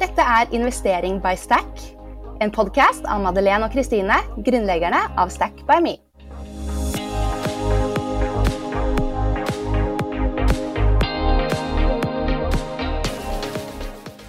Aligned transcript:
Dette 0.00 0.24
er 0.24 0.48
Investering 0.56 1.18
by 1.20 1.34
Stack, 1.36 1.80
en 2.40 2.48
podkast 2.48 3.04
av 3.04 3.20
Madeleine 3.20 3.66
og 3.66 3.74
Kristine, 3.74 4.14
grunnleggerne 4.46 4.96
av 5.20 5.28
Stack 5.28 5.60
by 5.68 5.76
Me. 5.84 5.92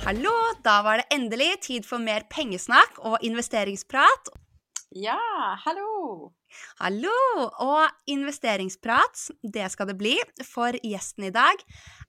Hallo, 0.04 0.36
da 0.68 0.81
var 0.84 0.99
det 0.99 1.08
endelig 1.15 1.54
tid 1.70 1.88
for 1.88 2.03
mer 2.03 2.28
pengesnakk 2.28 2.99
og 3.08 3.24
investeringsprat. 3.24 4.33
Ja, 4.92 5.15
hallo! 5.63 6.33
Hallo! 6.81 7.12
Og 7.63 8.10
investeringsprat, 8.12 9.21
det 9.40 9.69
skal 9.71 9.87
det 9.87 9.94
bli, 9.96 10.17
for 10.44 10.76
gjesten 10.83 11.29
i 11.29 11.31
dag 11.31 11.62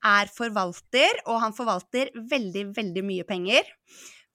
er 0.03 0.31
forvalter, 0.35 1.21
og 1.31 1.39
han 1.45 1.55
forvalter 1.55 2.11
veldig, 2.17 2.65
veldig 2.75 3.05
mye 3.07 3.27
penger. 3.29 3.69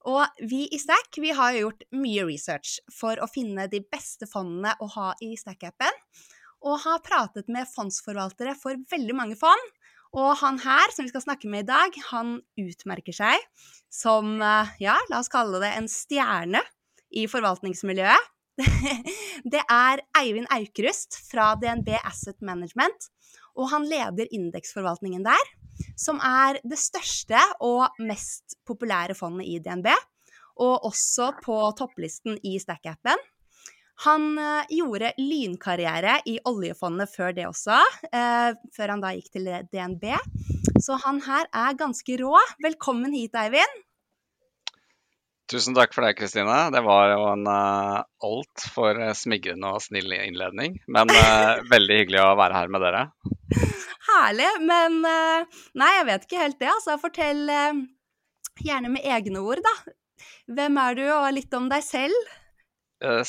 Og 0.08 0.40
vi 0.48 0.62
i 0.72 0.80
Stack 0.80 1.20
vi 1.20 1.34
har 1.36 1.58
gjort 1.58 1.84
mye 1.92 2.24
research 2.30 2.78
for 2.96 3.20
å 3.20 3.28
finne 3.28 3.66
de 3.68 3.82
beste 3.84 4.30
fondene 4.32 4.78
å 4.80 4.88
ha 4.96 5.10
i 5.28 5.34
Stack-appen, 5.36 6.00
og 6.64 6.80
har 6.86 7.04
pratet 7.04 7.52
med 7.52 7.68
fondsforvaltere 7.68 8.56
for 8.56 8.80
veldig 8.96 9.18
mange 9.20 9.36
fond. 9.36 9.76
Og 10.16 10.32
han 10.40 10.62
her, 10.64 10.96
som 10.96 11.04
vi 11.04 11.12
skal 11.12 11.26
snakke 11.26 11.52
med 11.52 11.66
i 11.66 11.72
dag, 11.74 12.00
han 12.14 12.38
utmerker 12.64 13.20
seg 13.20 13.44
som, 13.92 14.40
eh, 14.40 14.74
ja, 14.88 14.96
la 15.12 15.20
oss 15.20 15.28
kalle 15.36 15.60
det 15.60 15.76
en 15.76 15.92
stjerne 15.92 16.64
i 17.12 17.28
forvaltningsmiljøet. 17.28 18.34
Det 19.54 19.62
er 19.62 20.02
Eivind 20.18 20.50
Aukrust 20.54 21.20
fra 21.30 21.52
DNB 21.60 21.94
Asset 22.00 22.42
Management, 22.42 23.10
og 23.58 23.72
han 23.74 23.88
leder 23.90 24.30
indeksforvaltningen 24.34 25.26
der, 25.26 25.54
som 25.98 26.20
er 26.24 26.60
det 26.66 26.80
største 26.82 27.42
og 27.66 27.98
mest 28.02 28.58
populære 28.68 29.18
fondet 29.18 29.50
i 29.50 29.60
DNB, 29.64 29.90
og 30.58 30.88
også 30.90 31.32
på 31.44 31.58
topplisten 31.78 32.40
i 32.46 32.58
Stack-appen. 32.62 33.22
Han 34.06 34.36
eh, 34.38 34.76
gjorde 34.78 35.16
lynkarriere 35.18 36.20
i 36.30 36.36
oljefondet 36.46 37.10
før 37.10 37.34
det 37.34 37.48
også, 37.50 37.80
eh, 38.12 38.52
før 38.76 38.94
han 38.94 39.02
da 39.02 39.14
gikk 39.18 39.32
til 39.34 39.50
DNB. 39.74 40.12
Så 40.82 41.00
han 41.02 41.22
her 41.26 41.50
er 41.50 41.78
ganske 41.78 42.20
rå. 42.22 42.38
Velkommen 42.62 43.16
hit, 43.18 43.34
Eivind. 43.38 43.87
Tusen 45.48 45.76
takk 45.78 45.94
for 45.96 46.04
det, 46.04 46.18
Kristine. 46.20 46.56
Det 46.76 46.82
var 46.84 47.14
jo 47.14 47.22
en 47.30 47.46
uh, 47.48 48.02
altfor 48.28 48.98
smigrende 49.16 49.70
og 49.78 49.84
snill 49.86 50.12
innledning. 50.18 50.76
Men 50.92 51.08
uh, 51.08 51.62
veldig 51.74 52.00
hyggelig 52.02 52.20
å 52.20 52.34
være 52.36 52.58
her 52.58 52.74
med 52.74 52.84
dere. 52.84 53.04
Herlig. 54.10 54.50
Men 54.68 54.98
uh, 55.08 55.62
nei, 55.80 55.94
jeg 56.00 56.10
vet 56.10 56.28
ikke 56.28 56.42
helt 56.42 56.60
det. 56.60 56.74
Altså, 56.74 56.98
fortell 57.00 57.46
uh, 57.48 57.80
gjerne 58.60 58.92
med 58.98 59.08
egne 59.08 59.40
ord, 59.40 59.64
da. 59.64 59.96
Hvem 60.58 60.84
er 60.84 61.00
du, 61.00 61.06
og 61.16 61.32
litt 61.38 61.56
om 61.56 61.72
deg 61.72 61.86
selv? 61.86 62.36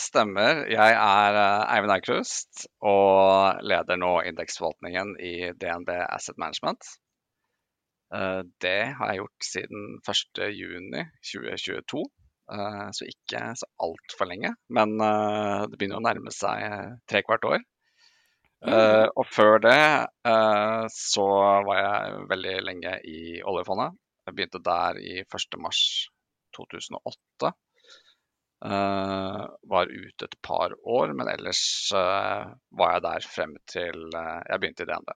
Stemmer. 0.01 0.65
Jeg 0.73 0.95
er 0.97 1.37
Eivind 1.69 1.93
Eikrust 1.93 2.65
og 2.81 3.61
leder 3.69 3.99
nå 4.01 4.15
indeksforvaltningen 4.31 5.13
i 5.21 5.53
DNB 5.61 5.93
Asset 6.09 6.39
Management. 6.41 6.87
Eh, 8.15 8.43
det 8.65 8.95
har 8.99 9.07
jeg 9.11 9.19
gjort 9.23 9.45
siden 9.45 10.01
1.6.2022, 10.01 12.05
eh, 12.55 12.89
så 12.97 13.03
ikke 13.09 13.41
så 13.61 13.67
altfor 13.85 14.27
lenge. 14.31 14.51
Men 14.73 14.89
eh, 15.01 15.67
det 15.69 15.77
begynner 15.77 15.99
å 16.01 16.07
nærme 16.07 16.31
seg 16.35 16.59
tre 17.11 17.21
kvart 17.27 17.45
år. 17.49 17.61
Uh, 18.59 19.07
og 19.15 19.23
før 19.31 19.61
det 19.63 20.11
uh, 20.27 20.83
så 20.91 21.23
var 21.63 21.77
jeg 21.79 22.27
veldig 22.33 22.55
lenge 22.67 22.91
i 23.07 23.39
oljefondet. 23.47 23.95
Jeg 24.27 24.35
begynte 24.35 24.59
der 24.67 24.99
i 24.99 25.23
1.3.2008. 25.23 27.55
Uh, 28.59 29.47
var 29.71 29.87
ute 29.87 30.27
et 30.27 30.35
par 30.43 30.75
år, 30.83 31.15
men 31.15 31.31
ellers 31.31 31.95
var 31.95 32.91
jeg 32.97 33.07
der 33.07 33.23
frem 33.31 33.55
til 33.71 34.11
jeg 34.11 34.59
begynte 34.59 34.83
i 34.83 34.91
DNB. 34.91 35.15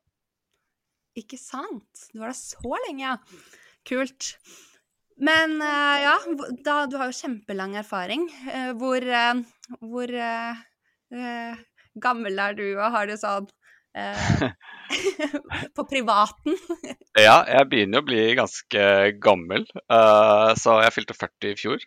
Ikke 1.19 1.39
sant? 1.41 2.07
Du 2.13 2.23
var 2.23 2.33
der 2.33 2.39
så 2.39 2.77
lenge, 2.87 3.05
ja. 3.05 3.17
Kult. 3.89 4.37
Men 5.23 5.59
uh, 5.61 5.97
ja, 6.03 6.15
da, 6.65 6.77
du 6.89 6.97
har 7.01 7.11
jo 7.11 7.19
kjempelang 7.19 7.77
erfaring. 7.79 8.25
Uh, 8.49 8.73
hvor, 8.81 9.05
uh, 9.05 9.43
hvor 9.83 10.15
gammel 12.03 12.41
er 12.41 12.57
du, 12.57 12.65
og 12.79 12.87
har 12.95 13.11
du 13.11 13.19
sånn 13.21 13.51
På 15.77 15.85
privaten? 15.85 16.55
ja, 17.21 17.43
jeg 17.45 17.69
begynner 17.69 18.01
å 18.01 18.07
bli 18.09 18.23
ganske 18.39 18.85
gammel. 19.21 19.67
så 20.57 20.79
jeg 20.81 20.95
fylte 20.97 21.17
40 21.19 21.51
i 21.51 21.59
fjor. 21.61 21.85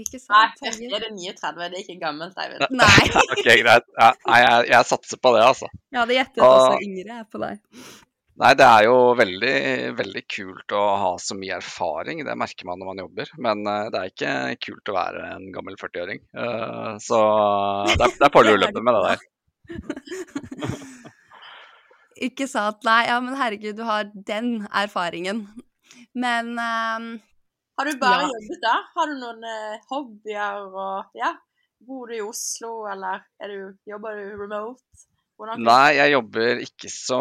Ikke 0.00 0.16
sant? 0.16 0.54
Nei, 0.62 0.70
40 0.72 0.94
er 0.96 1.02
det 1.04 1.10
39, 1.12 1.66
det 1.68 1.76
er 1.76 1.82
ikke 1.82 1.98
gammelt, 2.00 2.38
Eivind. 2.40 2.64
Nei. 2.72 3.02
ok, 3.34 3.42
greit. 3.44 3.90
Ja, 3.98 4.08
jeg, 4.24 4.70
jeg, 4.70 4.88
satser 4.88 5.20
på 5.20 5.34
det, 5.36 5.42
altså. 5.44 5.68
Jeg 5.92 6.00
hadde 6.00 6.16
gjettet 6.16 6.40
og... 6.40 6.52
også 6.54 6.78
yngre 6.86 7.18
på 7.28 7.42
deg. 7.42 7.60
Nei, 8.40 8.52
det 8.56 8.64
er 8.64 8.86
jo 8.86 8.94
veldig, 9.18 9.56
veldig 9.98 10.22
kult 10.32 10.72
å 10.74 10.82
ha 11.02 11.10
så 11.20 11.36
mye 11.36 11.58
erfaring. 11.58 12.22
Det 12.24 12.36
merker 12.40 12.68
man 12.68 12.80
når 12.80 12.88
man 12.88 13.02
jobber. 13.02 13.32
Men 13.44 13.66
uh, 13.68 13.90
det 13.92 14.00
er 14.00 14.12
ikke 14.14 14.32
kult 14.70 14.88
å 14.88 14.96
være 14.96 15.26
en 15.34 15.50
gammel 15.52 15.76
40-åring. 15.76 16.22
Uh, 16.32 16.46
eh, 16.46 16.94
så 17.04 17.18
det 17.92 17.98
er, 17.98 18.14
det 18.16 18.26
er 18.26 18.32
foreløpig 18.32 18.84
med 18.88 18.96
det 18.96 19.02
der. 19.10 19.26
ikke 22.30 22.48
sant. 22.48 22.80
Nei, 22.88 23.02
ja, 23.10 23.20
men 23.20 23.36
herregud, 23.36 23.76
du 23.76 23.84
har 23.86 24.08
den 24.32 24.54
erfaringen. 24.72 25.44
Men 26.16 26.56
uh, 26.56 27.12
har 27.78 27.88
du 27.88 27.96
bare 28.00 28.26
ja. 28.26 28.34
jobbet 28.34 28.66
der? 28.66 28.84
Har 28.96 29.10
du 29.10 29.16
noen 29.20 29.48
eh, 29.48 29.88
hobbyer 29.92 30.68
og 30.68 31.18
Ja? 31.18 31.32
Bor 31.82 32.06
du 32.06 32.14
i 32.14 32.20
Oslo, 32.22 32.84
eller 32.86 33.24
du, 33.50 33.72
jobber 33.90 34.14
du 34.14 34.36
remote? 34.38 34.84
Hvordan? 35.34 35.64
Nei, 35.66 35.96
jeg 35.96 36.12
jobber 36.12 36.60
ikke 36.62 36.90
så 36.92 37.18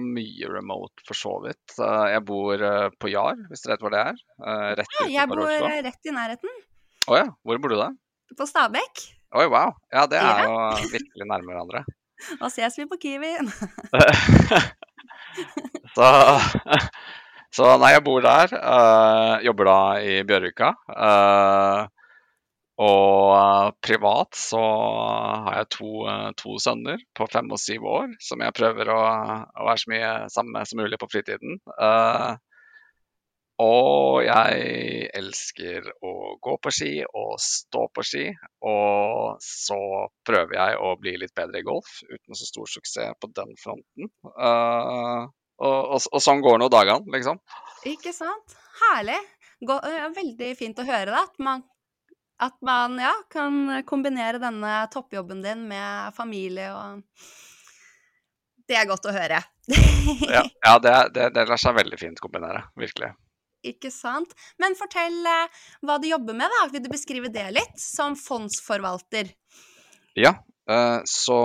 mye 0.00 0.48
remote, 0.48 1.04
for 1.04 1.18
så 1.18 1.34
vidt. 1.44 1.74
Jeg 1.76 2.22
bor 2.24 2.64
uh, 2.64 2.86
på 2.96 3.10
Jar, 3.12 3.36
hvis 3.50 3.66
dere 3.66 3.74
vet 3.74 3.84
hvor 3.84 3.92
det 3.92 4.00
er. 4.00 4.22
Uh, 4.40 4.70
rett 4.80 4.96
ja, 5.02 5.08
jeg 5.18 5.28
bor 5.28 5.42
Oslo. 5.44 5.68
rett 5.84 6.08
i 6.08 6.14
nærheten. 6.16 6.56
Å 7.04 7.12
oh, 7.12 7.18
ja. 7.18 7.26
Hvor 7.44 7.60
bor 7.60 7.74
du 7.74 7.76
da? 7.82 7.90
På 8.38 8.48
Stabekk. 8.48 9.04
Oi, 9.36 9.46
wow. 9.52 9.76
Ja, 9.92 10.06
det 10.10 10.18
er 10.18 10.46
jo 10.46 10.54
virkelig 10.96 11.28
nærme 11.28 11.52
hverandre. 11.52 11.84
Da 12.40 12.50
ses 12.52 12.74
vi 12.76 12.84
på 12.84 12.98
Kiwi. 13.00 13.30
så 15.96 16.08
så 17.54 17.72
nei, 17.82 17.94
jeg 17.96 18.04
bor 18.06 18.22
der. 18.22 18.52
Uh, 18.54 19.40
jobber 19.42 19.66
da 19.66 19.78
i 20.06 20.20
Bjørvika. 20.26 20.70
Uh, 20.86 21.88
og 22.80 23.32
uh, 23.34 23.72
privat 23.82 24.38
så 24.38 24.60
har 24.60 25.56
jeg 25.58 25.70
to, 25.74 25.90
to, 26.38 26.54
sønner 26.62 27.02
på 27.16 27.26
fem 27.32 27.50
og 27.52 27.60
syv 27.60 27.88
år 27.90 28.14
som 28.22 28.40
jeg 28.40 28.56
prøver 28.56 28.92
å, 28.94 29.00
å 29.50 29.66
være 29.66 29.82
så 29.82 29.90
mye 29.92 30.12
sammen 30.32 30.54
med 30.54 30.70
som 30.70 30.80
mulig 30.80 31.00
på 31.02 31.10
fritiden. 31.10 31.58
og 33.60 34.22
jeg 34.24 35.10
elsker 35.18 35.90
å 36.06 36.12
gå 36.40 36.54
på 36.62 36.72
ski 36.72 36.92
og 37.04 37.34
stå 37.44 37.82
på 37.92 38.06
ski. 38.06 38.24
Og 38.62 39.42
så 39.44 39.80
prøver 40.24 40.56
jeg 40.56 40.78
å 40.80 40.94
bli 41.02 41.18
litt 41.20 41.34
bedre 41.36 41.60
i 41.60 41.66
golf, 41.66 41.98
uten 42.08 42.38
så 42.38 42.48
stor 42.48 42.72
suksess 42.78 43.20
på 43.20 43.28
den 43.36 43.52
fronten. 43.60 44.08
Uh, 44.38 45.28
og, 45.60 45.92
og, 45.96 46.08
og 46.08 46.22
sånn 46.24 46.40
går 46.44 46.60
nå 46.60 46.70
dagene, 46.72 47.04
liksom. 47.12 47.40
Ikke 47.88 48.12
sant. 48.16 48.56
Herlig. 48.80 49.18
Gå, 49.60 49.76
veldig 50.16 50.54
fint 50.56 50.80
å 50.80 50.86
høre 50.88 51.12
det. 51.12 51.20
At 51.20 51.40
man, 51.42 51.64
at 52.40 52.56
man 52.64 52.96
ja, 53.00 53.12
kan 53.32 53.82
kombinere 53.88 54.40
denne 54.40 54.82
toppjobben 54.92 55.42
din 55.44 55.66
med 55.68 56.16
familie 56.16 56.72
og 56.72 57.02
Det 58.70 58.78
er 58.78 58.86
godt 58.86 59.08
å 59.10 59.12
høre. 59.14 59.40
ja, 60.36 60.44
ja 60.46 60.76
det, 60.78 60.94
det, 61.16 61.32
det, 61.34 61.42
lar 61.48 61.58
seg 61.60 61.76
veldig 61.76 61.98
fint 62.00 62.22
kombinere. 62.22 62.62
Virkelig. 62.78 63.10
Ikke 63.66 63.90
sant. 63.92 64.32
Men 64.62 64.78
fortell 64.78 65.18
hva 65.84 65.98
du 66.00 66.06
jobber 66.08 66.38
med, 66.38 66.48
da. 66.48 66.68
Vil 66.72 66.84
du 66.84 66.88
beskrive 66.92 67.28
det 67.34 67.48
litt, 67.58 67.76
som 67.82 68.16
fondsforvalter? 68.16 69.34
Ja, 70.16 70.38
eh, 70.70 71.00
så 71.04 71.40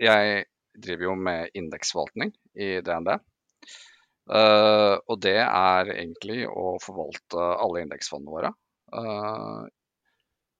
jeg 0.00 0.48
driver 0.74 1.10
jo 1.10 1.14
med 1.20 1.54
indeksforvaltning 1.54 2.32
i 2.58 2.80
DNB. 2.82 3.12
Uh, 4.24 4.96
og 5.04 5.18
det 5.20 5.36
er 5.42 5.90
egentlig 5.92 6.46
å 6.48 6.76
forvalte 6.82 7.48
alle 7.60 7.84
indeksfondene 7.84 8.32
våre. 8.32 8.52
Uh, 8.94 9.64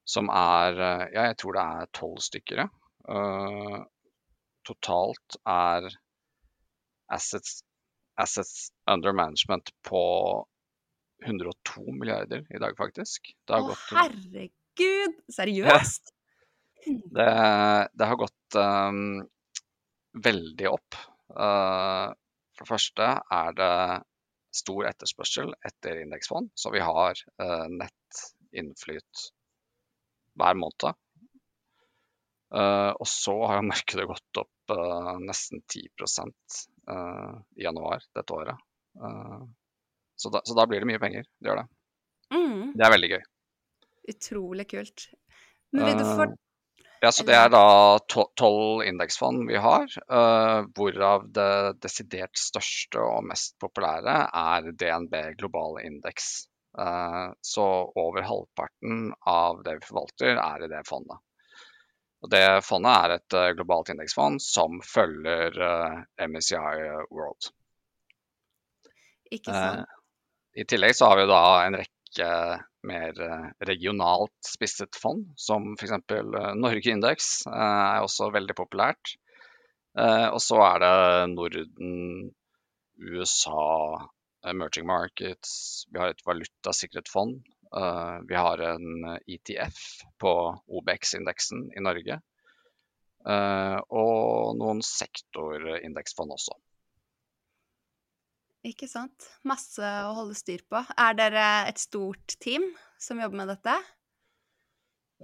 som 0.05 0.29
er 0.29 0.77
Ja, 1.15 1.23
jeg 1.31 1.37
tror 1.41 1.55
det 1.57 1.61
er 1.65 1.93
tolv 1.97 2.19
stykker, 2.21 2.65
ja. 2.65 2.67
Uh, 3.09 3.79
totalt 4.65 5.37
er 5.49 5.87
assets, 7.13 7.61
assets, 8.21 8.69
under 8.89 9.13
management 9.13 9.71
på 9.85 10.03
102 11.25 11.85
milliarder 11.93 12.45
i 12.53 12.61
dag, 12.61 12.75
faktisk. 12.77 13.31
Å, 13.49 13.61
gått, 13.69 13.87
herregud! 13.95 15.17
Seriøst? 15.31 16.13
det, 16.85 17.29
det, 17.93 18.05
har 18.05 18.19
gått 18.19 18.57
um, 18.59 19.23
veldig 20.25 20.69
opp. 20.69 20.97
Uh, 21.33 22.13
for 22.55 22.65
det 22.65 22.71
første 22.71 23.07
er 23.37 23.55
det 23.57 23.71
stor 24.55 24.87
etterspørsel 24.87 25.51
etter 25.67 25.99
indeksfond, 26.03 26.51
så 26.55 26.71
vi 26.73 26.83
har 26.83 27.19
uh, 27.41 27.65
nett 27.71 28.21
innflyt 28.55 29.25
hver 30.39 30.55
måned. 30.59 30.95
Uh, 32.55 32.93
og 32.93 33.07
så 33.09 33.35
har 33.49 33.65
markedet 33.67 34.07
gått 34.07 34.39
opp 34.39 34.71
uh, 34.75 35.15
nesten 35.19 35.63
10% 35.65 36.63
i 36.85 37.63
januar 37.65 38.03
dette 38.13 38.33
året. 38.35 38.59
Så 40.15 40.29
da, 40.29 40.41
så, 40.45 40.53
da, 40.53 40.67
blir 40.69 40.83
det 40.83 40.89
mye 40.91 40.99
penger. 41.01 41.25
Det 41.41 41.49
gjør 41.49 41.63
det. 41.63 41.65
Mm. 42.29 42.59
Det 42.77 42.85
er 42.85 42.91
veldig 42.93 43.09
gøy. 43.09 43.23
Utrolig 44.13 44.65
kult. 44.69 45.07
Men 45.73 45.87
vil 45.89 45.97
du 45.97 46.03
for 46.05 46.35
ja, 47.05 47.11
så 47.13 47.23
Det 47.27 47.35
er 47.37 47.51
da 47.53 47.65
tolv 48.09 48.81
indeksfond 48.81 49.45
vi 49.49 49.59
har, 49.61 49.85
uh, 50.09 50.65
hvorav 50.73 51.27
det 51.35 51.77
desidert 51.83 52.33
største 52.39 53.01
og 53.01 53.27
mest 53.29 53.53
populære 53.61 54.15
er 54.25 54.71
DNB 54.73 55.13
global 55.37 55.77
indeks. 55.83 56.47
Uh, 56.75 57.29
så 57.45 57.65
over 57.95 58.25
halvparten 58.25 59.11
av 59.21 59.61
det 59.67 59.77
vi 59.77 59.89
forvalter, 59.91 60.41
er 60.41 60.65
i 60.65 60.71
det 60.71 60.81
fondet. 60.89 61.21
Og 62.25 62.31
det 62.33 62.45
fondet 62.65 62.97
er 62.97 63.15
et 63.19 63.37
uh, 63.37 63.51
globalt 63.59 63.93
indeksfond 63.93 64.41
som 64.41 64.81
følger 64.81 65.61
MSCI 66.25 67.05
World. 67.13 67.51
Ikke 69.29 69.53
sant. 69.53 69.93
I 70.55 70.65
tillegg 70.65 70.95
så 70.95 71.11
har 71.11 71.19
vi 71.19 71.29
da 71.29 71.43
en 71.67 71.77
rekke 71.83 72.33
mer 72.87 73.19
eh, 73.21 73.49
regionalt 73.67 74.35
spisset 74.47 74.95
fond, 74.99 75.27
som 75.39 75.73
f.eks. 75.75 75.91
Eh, 75.91 76.49
Norge 76.59 76.91
Indeks 76.91 77.45
eh, 77.49 77.53
er 77.97 78.05
også 78.05 78.31
veldig 78.35 78.57
populært. 78.57 79.15
Og 79.95 80.41
så 80.43 80.57
er 80.59 80.81
det 80.83 80.95
Norden, 81.31 81.91
USA, 82.99 83.61
emerging 84.43 84.83
markets. 84.89 85.53
Vi 85.87 86.01
har 86.01 86.11
et 86.11 86.23
valutasikret 86.27 87.07
fond. 87.07 87.37
Vi 88.27 88.35
har 88.35 88.63
en 88.73 89.05
ETF 89.23 89.79
på 90.19 90.33
OBX-indeksen 90.67 91.69
i 91.79 91.85
Norge. 91.87 92.19
Og 93.23 94.59
noen 94.59 94.83
sektorindeksfond 94.83 96.35
også. 96.35 96.59
Ikke 98.65 98.87
sant. 98.89 99.27
Masse 99.45 99.83
å 100.07 100.15
holde 100.17 100.35
styr 100.37 100.63
på. 100.65 100.81
Er 100.97 101.17
dere 101.17 101.45
et 101.69 101.81
stort 101.81 102.37
team 102.41 102.65
som 103.01 103.21
jobber 103.21 103.43
med 103.43 103.51
dette? 103.53 103.75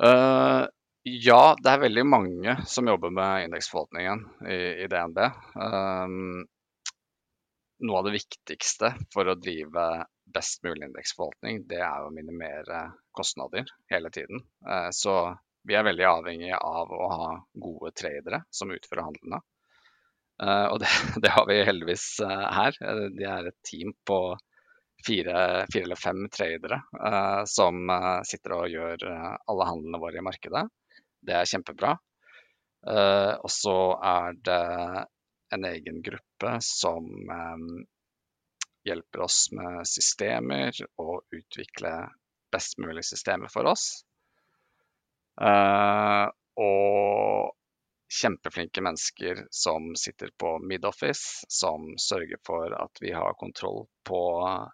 Uh, 0.02 0.70
ja, 1.04 1.56
det 1.58 1.72
er 1.72 1.82
veldig 1.82 2.06
mange 2.06 2.56
som 2.70 2.88
jobber 2.88 3.14
med 3.14 3.48
indeksforvaltningen 3.48 4.24
i, 4.46 4.60
i 4.86 4.90
DNB. 4.92 5.22
Um, 5.58 6.44
noe 7.82 7.98
av 8.00 8.06
det 8.06 8.20
viktigste 8.20 8.94
for 9.14 9.32
å 9.32 9.40
drive 9.42 9.88
best 10.32 10.62
mulig 10.64 10.86
indeksforvaltning, 10.88 11.64
det 11.68 11.82
er 11.82 12.06
å 12.06 12.14
minimere 12.14 12.84
kostnader 13.18 13.66
hele 13.92 14.14
tiden. 14.14 14.46
Uh, 14.62 14.90
så 14.94 15.34
vi 15.68 15.78
er 15.78 15.86
veldig 15.86 16.06
avhengige 16.10 16.62
av 16.62 16.94
å 16.94 17.08
ha 17.10 17.32
gode 17.66 17.92
tradere 17.98 18.44
som 18.54 18.72
utfører 18.74 19.10
handlene. 19.10 19.42
Uh, 20.42 20.68
og 20.74 20.80
det, 20.82 20.90
det, 21.22 21.30
har 21.30 21.46
vi 21.48 21.60
heldigvis 21.68 22.06
uh, 22.26 22.48
her. 22.56 22.78
Eh, 22.82 23.04
de 23.18 23.28
er 23.30 23.50
et 23.52 23.60
team 23.68 23.94
på 24.08 24.20
fire, 25.06 25.66
fire 25.74 25.86
eller 25.86 26.00
fem 26.00 26.26
tradere 26.34 26.82
uh, 26.98 27.44
som 27.50 27.90
sitter 28.28 28.56
og 28.58 28.70
gjør 28.70 29.06
alle 29.10 29.68
handlene 29.70 30.02
våre 30.02 30.22
i 30.22 30.26
markedet. 30.26 30.66
Det 31.22 31.38
er 31.38 31.50
kjempebra. 31.50 31.96
og 32.82 33.50
så 33.54 33.76
er 34.02 34.38
det 34.42 34.62
en 35.54 35.66
egen 35.70 36.00
gruppe 36.02 36.54
som 36.66 37.06
hjelper 38.82 39.22
oss 39.22 39.52
med 39.54 39.86
systemer 39.86 40.74
og 40.98 41.22
utvikle 41.30 41.92
best 42.54 42.82
mulig 42.82 43.06
systemer 43.06 43.54
for 43.54 43.70
oss. 43.70 43.86
og 46.58 47.54
kjempeflinke 48.12 48.82
mennesker 48.84 49.46
som 49.56 49.94
sitter 49.96 50.30
på 50.40 50.58
midoffice, 50.60 51.46
som 51.48 51.94
sørger 52.00 52.40
for 52.46 52.74
at 52.76 53.02
vi 53.02 53.14
har 53.16 53.38
kontroll 53.40 53.86
på 54.08 54.22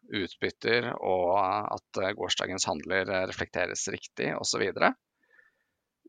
utbytter, 0.10 0.89
og 0.98 1.38
at 1.78 2.01
gårsdagens 2.18 2.66
handler 2.69 3.12
reflekteres 3.30 3.88
riktig, 3.94 4.34
osv. 4.38 4.63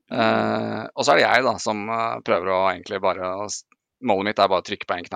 Eh, 0.08 0.84
og 0.94 1.04
så 1.04 1.12
er 1.12 1.18
det 1.18 1.26
jeg 1.26 1.44
da, 1.44 1.56
som 1.60 1.84
eh, 1.92 2.20
prøver 2.24 2.54
å 2.54 2.62
egentlig 2.70 3.02
bare 3.04 3.32
Målet 4.08 4.28
mitt 4.28 4.38
er 4.38 4.46
bare 4.46 4.62
å 4.62 4.64
trykke 4.64 4.86
på 4.86 4.94
en 4.94 5.06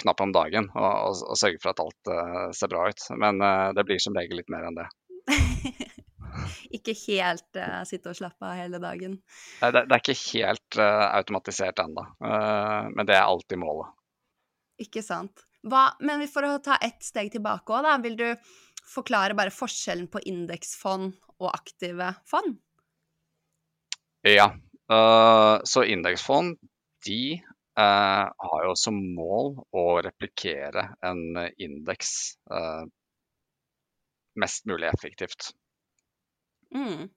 knapp, 0.00 0.20
om 0.24 0.30
dagen 0.32 0.70
og, 0.72 0.80
og, 0.80 1.18
og, 1.26 1.36
sørge 1.36 1.58
for 1.60 1.74
at 1.74 1.82
alt 1.82 2.10
ser 2.56 2.70
bra 2.72 2.86
ut. 2.88 3.02
Men 3.20 3.36
det 3.76 3.84
blir 3.84 4.00
som 4.00 4.16
regel 4.16 4.40
litt 4.40 4.48
mer 4.48 4.64
enn 4.64 4.78
det. 4.78 4.86
ikke 6.76 6.94
helt 7.06 7.58
uh, 7.58 7.82
sitte 7.88 8.12
og 8.12 8.18
slappe 8.18 8.46
av 8.46 8.58
hele 8.58 8.80
dagen. 8.82 9.18
Det, 9.60 9.70
det, 9.74 9.84
er 9.86 10.02
ikke 10.02 10.18
helt 10.22 10.80
uh, 10.80 11.06
automatisert 11.18 11.82
ennå, 11.82 12.04
uh, 12.24 12.88
men 12.94 13.08
det 13.08 13.16
er 13.18 13.26
alltid 13.26 13.60
målet. 13.60 13.92
Ikke 14.80 15.02
sant. 15.04 15.44
Hva, 15.66 15.90
men 16.06 16.24
for 16.30 16.46
å 16.46 16.56
ta 16.64 16.78
ett 16.80 17.02
steg 17.04 17.32
tilbake 17.34 17.74
òg, 17.74 17.84
da. 17.84 17.98
Vil 18.00 18.16
du 18.16 18.28
forklare 18.88 19.36
bare 19.36 19.52
forskjellen 19.52 20.08
på 20.10 20.22
indeksfond 20.30 21.12
og 21.40 21.50
aktive 21.52 22.14
fond? 22.28 22.56
Ja. 24.24 24.50
så 25.64 25.82
indeksfond, 25.88 26.58
de 27.06 27.40
har 27.76 28.64
jo 28.66 28.72
som 28.76 28.98
mål 29.16 29.54
å 29.72 29.84
replikere 30.04 30.90
en 31.06 31.38
indeks 31.56 32.10
mest 34.38 34.66
mulig 34.70 34.88
effektivt. 34.90 35.50
Mm. 36.74 37.08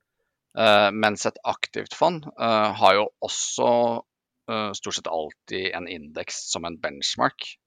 Uh, 0.54 0.90
mens 0.94 1.26
et 1.26 1.40
aktivt 1.50 1.96
fond 1.98 2.26
uh, 2.38 2.70
har 2.78 2.98
jo 3.00 3.08
også 3.26 3.70
uh, 4.52 4.72
stort 4.78 5.00
sett 5.00 5.10
alltid 5.10 5.72
en 5.74 5.90
indeks 5.90 6.44
som 6.52 6.66
en 6.70 6.78
benchmark. 6.82 7.58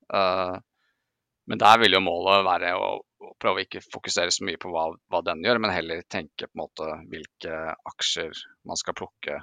men 1.46 1.58
der 1.58 1.78
vil 1.82 1.94
jo 1.96 2.00
målet 2.02 2.44
være 2.46 2.68
å, 2.78 2.90
å, 3.02 3.30
prøve 3.42 3.58
å 3.58 3.64
ikke 3.64 3.82
fokusere 3.82 4.30
så 4.34 4.44
mye 4.46 4.58
på 4.58 4.70
hva, 4.70 4.84
hva, 5.10 5.20
den 5.26 5.42
gjør, 5.42 5.58
men 5.62 5.72
heller 5.74 6.04
tenke 6.10 6.46
på 6.46 6.54
en 6.54 6.62
måte 6.62 6.90
hvilke 7.10 7.56
aksjer 7.90 8.38
man 8.66 8.78
skal 8.78 8.94
plukke, 8.98 9.40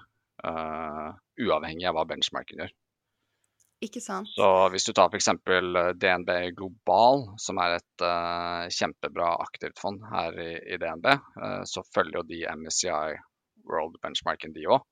uavhengig 1.44 1.88
av 1.90 1.98
hva 1.98 2.06
benchmarken 2.08 2.64
gjør. 2.64 2.72
Ikke 3.83 4.00
sant. 4.03 4.30
Så 4.31 4.47
hvis 4.71 4.85
du 4.88 4.94
tar 4.95 5.09
f.eks. 5.12 5.27
Eh, 5.27 5.89
DNB 6.00 6.31
Global, 6.57 7.25
som 7.41 7.59
er 7.59 7.77
et 7.80 8.06
uh, 8.06 8.69
kjempebra 8.71 9.33
aktivt 9.44 9.81
fond 9.81 10.03
her 10.07 10.38
i, 10.39 10.51
i 10.75 10.80
DNB, 10.80 11.09
uh, 11.09 11.47
eh, 11.47 11.63
så 11.68 11.83
følger 11.95 12.21
jo 12.21 12.28
de 12.30 12.40
MSCI 12.61 13.18
World 13.68 13.99
Benchmarken, 14.04 14.56
de 14.56 14.69
òg. 14.71 14.85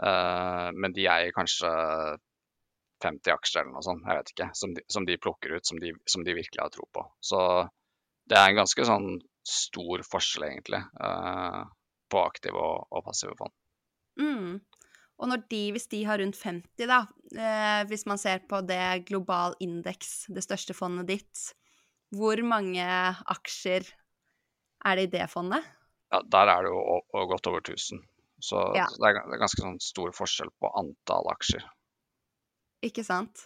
Uh, 0.00 0.70
men 0.74 0.96
de 0.96 1.06
eier 1.12 1.34
kanskje 1.36 1.70
50 3.04 3.34
aksjer 3.34 3.62
eller 3.62 3.76
noe 3.76 3.84
sånt, 3.84 4.02
jeg 4.06 4.18
vet 4.18 4.32
ikke, 4.34 4.48
som 4.58 4.74
de, 4.74 4.84
som 4.90 5.06
de 5.06 5.18
plukker 5.20 5.54
ut, 5.56 5.66
som 5.66 5.78
de, 5.80 5.92
som 6.08 6.24
de, 6.26 6.36
virkelig 6.36 6.64
har 6.64 6.72
tro 6.74 6.88
på. 6.90 7.04
Så 7.22 7.40
det 8.28 8.38
er 8.38 8.50
en 8.50 8.60
ganske 8.62 8.86
sånn 8.90 9.10
stor 9.46 10.02
forskjell, 10.04 10.48
egentlig, 10.50 10.82
på 12.12 12.20
aktive 12.20 12.60
og, 12.60 12.90
og 12.90 13.06
passive 13.06 13.32
fond. 13.38 13.54
Mm. 14.20 14.58
Og 15.20 15.28
når 15.28 15.42
de, 15.52 15.64
hvis 15.74 15.88
de 15.92 16.00
har 16.08 16.20
rundt 16.22 16.38
50, 16.40 16.86
da, 16.88 17.02
eh, 17.36 17.82
hvis 17.90 18.06
man 18.08 18.20
ser 18.20 18.40
på 18.48 18.62
det 18.64 19.04
global 19.10 19.56
indeks, 19.60 20.30
det 20.32 20.44
største 20.46 20.76
fondet 20.76 21.10
ditt, 21.10 21.42
hvor 22.16 22.40
mange 22.42 22.86
aksjer 23.30 23.84
er 24.88 24.96
det 24.96 25.10
i 25.10 25.12
det 25.18 25.28
fondet? 25.30 25.66
Ja, 26.10 26.22
Der 26.24 26.48
er 26.48 26.64
det 26.64 26.72
jo 26.72 27.26
godt 27.28 27.46
over 27.46 27.60
1000. 27.60 28.00
Så 28.40 28.56
ja. 28.74 28.86
det 28.88 29.10
er 29.10 29.38
ganske 29.38 29.60
sånn 29.60 29.78
stor 29.84 30.14
forskjell 30.16 30.48
på 30.56 30.72
antall 30.80 31.28
aksjer. 31.34 31.66
Ikke 32.88 33.04
sant. 33.04 33.44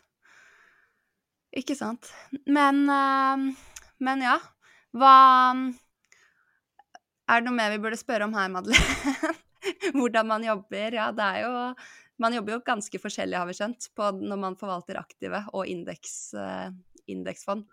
Ikke 1.55 1.75
sant. 1.79 2.11
Men, 2.47 2.85
øh, 2.91 3.49
men 3.99 4.23
ja. 4.23 4.39
Hva 4.95 5.15
Er 7.27 7.41
det 7.41 7.49
noe 7.49 7.57
mer 7.57 7.73
vi 7.73 7.81
burde 7.83 7.99
spørre 7.99 8.29
om 8.29 8.35
her, 8.37 8.51
Madeleine? 8.53 9.35
hvordan 9.97 10.29
man 10.31 10.47
jobber. 10.47 10.97
Ja, 11.01 11.11
det 11.15 11.29
er 11.37 11.45
jo 11.45 11.53
Man 12.23 12.35
jobber 12.37 12.55
jo 12.55 12.61
ganske 12.63 12.99
forskjellig, 13.03 13.35
har 13.35 13.49
vi 13.49 13.57
skjønt, 13.59 13.89
på 13.99 14.09
når 14.15 14.39
man 14.39 14.55
forvalter 14.55 15.01
aktive 15.01 15.41
og 15.51 15.67
indeks, 15.67 16.13
uh, 16.39 16.69
indeksfond. 17.11 17.65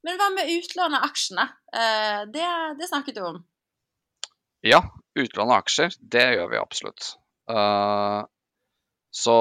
Men 0.00 0.16
hva 0.16 0.30
med 0.32 0.48
utlån 0.54 0.96
av 0.96 1.04
aksjene? 1.10 1.44
Uh, 1.68 2.22
det, 2.32 2.46
det, 2.80 2.88
snakket 2.88 3.18
du 3.18 3.26
om. 3.26 3.42
Ja, 4.64 4.80
utlån 5.12 5.52
av 5.52 5.58
aksjer, 5.58 5.92
det 6.00 6.24
gjør 6.38 6.48
vi 6.54 6.62
absolutt. 6.62 7.10
Uh, 7.52 8.24
så 9.12 9.36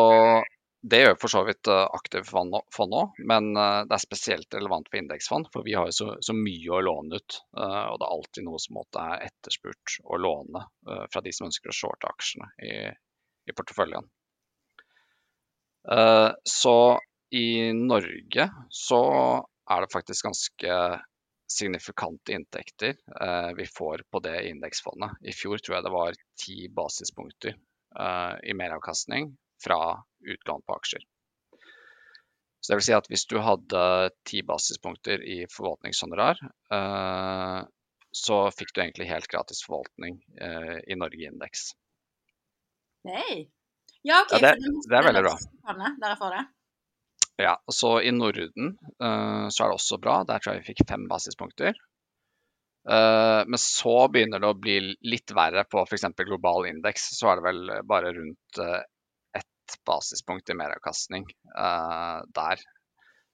det 0.82 1.02
gjør 1.02 1.18
for 1.22 1.34
så 1.34 1.44
vidt 1.46 1.70
uh, 1.70 1.84
aktive 1.94 2.26
fond 2.26 2.96
òg, 2.98 3.20
men 3.30 3.52
uh, 3.58 3.84
det 3.86 3.96
er 3.96 4.04
spesielt 4.04 4.58
relevant 4.58 4.90
for 4.90 4.98
indeksfond. 5.02 5.52
For 5.54 5.66
vi 5.68 5.76
har 5.78 5.90
jo 5.90 5.98
så, 5.98 6.08
så 6.26 6.34
mye 6.38 6.74
å 6.74 6.82
låne 6.86 7.20
ut, 7.22 7.38
uh, 7.58 7.92
og 7.92 8.00
det 8.02 8.08
er 8.08 8.16
alltid 8.16 8.48
noe 8.48 8.62
som 8.64 8.82
er 8.82 9.28
etterspurt 9.28 10.00
å 10.04 10.20
låne 10.22 10.66
fra 11.14 11.22
de 11.22 11.34
som 11.36 11.48
ønsker 11.50 11.72
å 11.72 11.78
shorte 11.78 12.10
aksjene 12.10 12.50
i, 12.66 12.74
i 13.50 13.56
porteføljen. 13.56 14.10
så 16.48 16.76
i 17.32 17.72
Norge 17.74 18.46
så 18.70 19.02
er 19.72 19.82
det 19.82 19.94
faktisk 19.94 20.28
ganske 20.28 20.76
signifikante 21.52 22.32
inntekter 22.32 22.96
eh, 23.22 23.52
vi 23.58 23.66
får 23.78 24.04
på 24.12 24.20
det 24.20 24.50
indeksfondet. 24.50 25.12
I 25.22 25.34
fjor 25.36 25.58
tror 25.58 25.78
jeg 25.78 25.86
det 25.86 25.94
var 25.94 26.20
ti 26.46 26.58
basispunkter 26.76 27.56
eh, 27.56 28.36
i 28.44 28.56
meravkastning 28.58 29.32
fra 29.64 29.80
utlån 30.24 30.62
på 30.68 30.76
aksjer. 30.78 31.04
Så 32.62 32.72
det 32.74 32.78
vil 32.78 32.86
si 32.86 32.94
at 32.94 33.08
hvis 33.10 33.24
du 33.26 33.40
hadde 33.42 33.84
ti 34.30 34.44
basispunkter 34.46 35.24
i 35.26 35.40
forvaltningshonorar, 35.50 36.38
eh, 36.78 37.62
så 38.14 38.38
fikk 38.54 38.74
du 38.76 38.82
egentlig 38.84 39.08
helt 39.10 39.30
gratis 39.32 39.64
forvaltning 39.66 40.20
eh, 40.38 40.78
i 40.92 40.98
Norge 41.00 41.26
Indeks. 41.32 41.72
Nei. 43.08 43.48
Ja, 44.06 44.22
OK. 44.26 44.36
Ja, 44.36 44.40
det- 44.52 44.60
det, 44.62 44.74
det 44.92 44.98
er 45.00 45.08
veldig 45.10 45.24
bra. 45.26 45.36
Der 45.72 46.12
jeg 46.12 46.20
får 46.22 46.36
det. 46.38 46.44
Ja, 47.42 47.56
og 47.66 47.74
så 47.74 47.96
i 48.06 48.12
Norden 48.14 48.76
eh, 49.02 49.48
så 49.50 49.64
er 49.64 49.72
det 49.72 49.80
også 49.80 49.98
bra. 50.04 50.20
Der 50.30 50.38
tror 50.44 50.54
jeg 50.54 50.62
vi 50.62 50.74
fikk 50.76 50.86
fem 50.90 51.08
basispunkter. 51.10 51.74
Men 52.82 53.60
så 53.62 54.08
begynner 54.10 54.42
det 54.42 54.48
å 54.50 54.58
bli 54.58 54.76
litt 55.06 55.30
verre 55.38 55.62
på 55.70 55.84
f.eks. 55.86 56.08
global 56.26 56.66
indeks. 56.66 57.12
Så 57.14 57.28
er 57.30 57.38
det 57.38 57.44
vel 57.46 57.60
bare 57.86 58.10
rundt 58.16 58.58
basispunkt 59.86 60.50
i 60.50 60.58
meravkastning 60.58 61.28
uh, 61.58 62.22
der. 62.36 62.64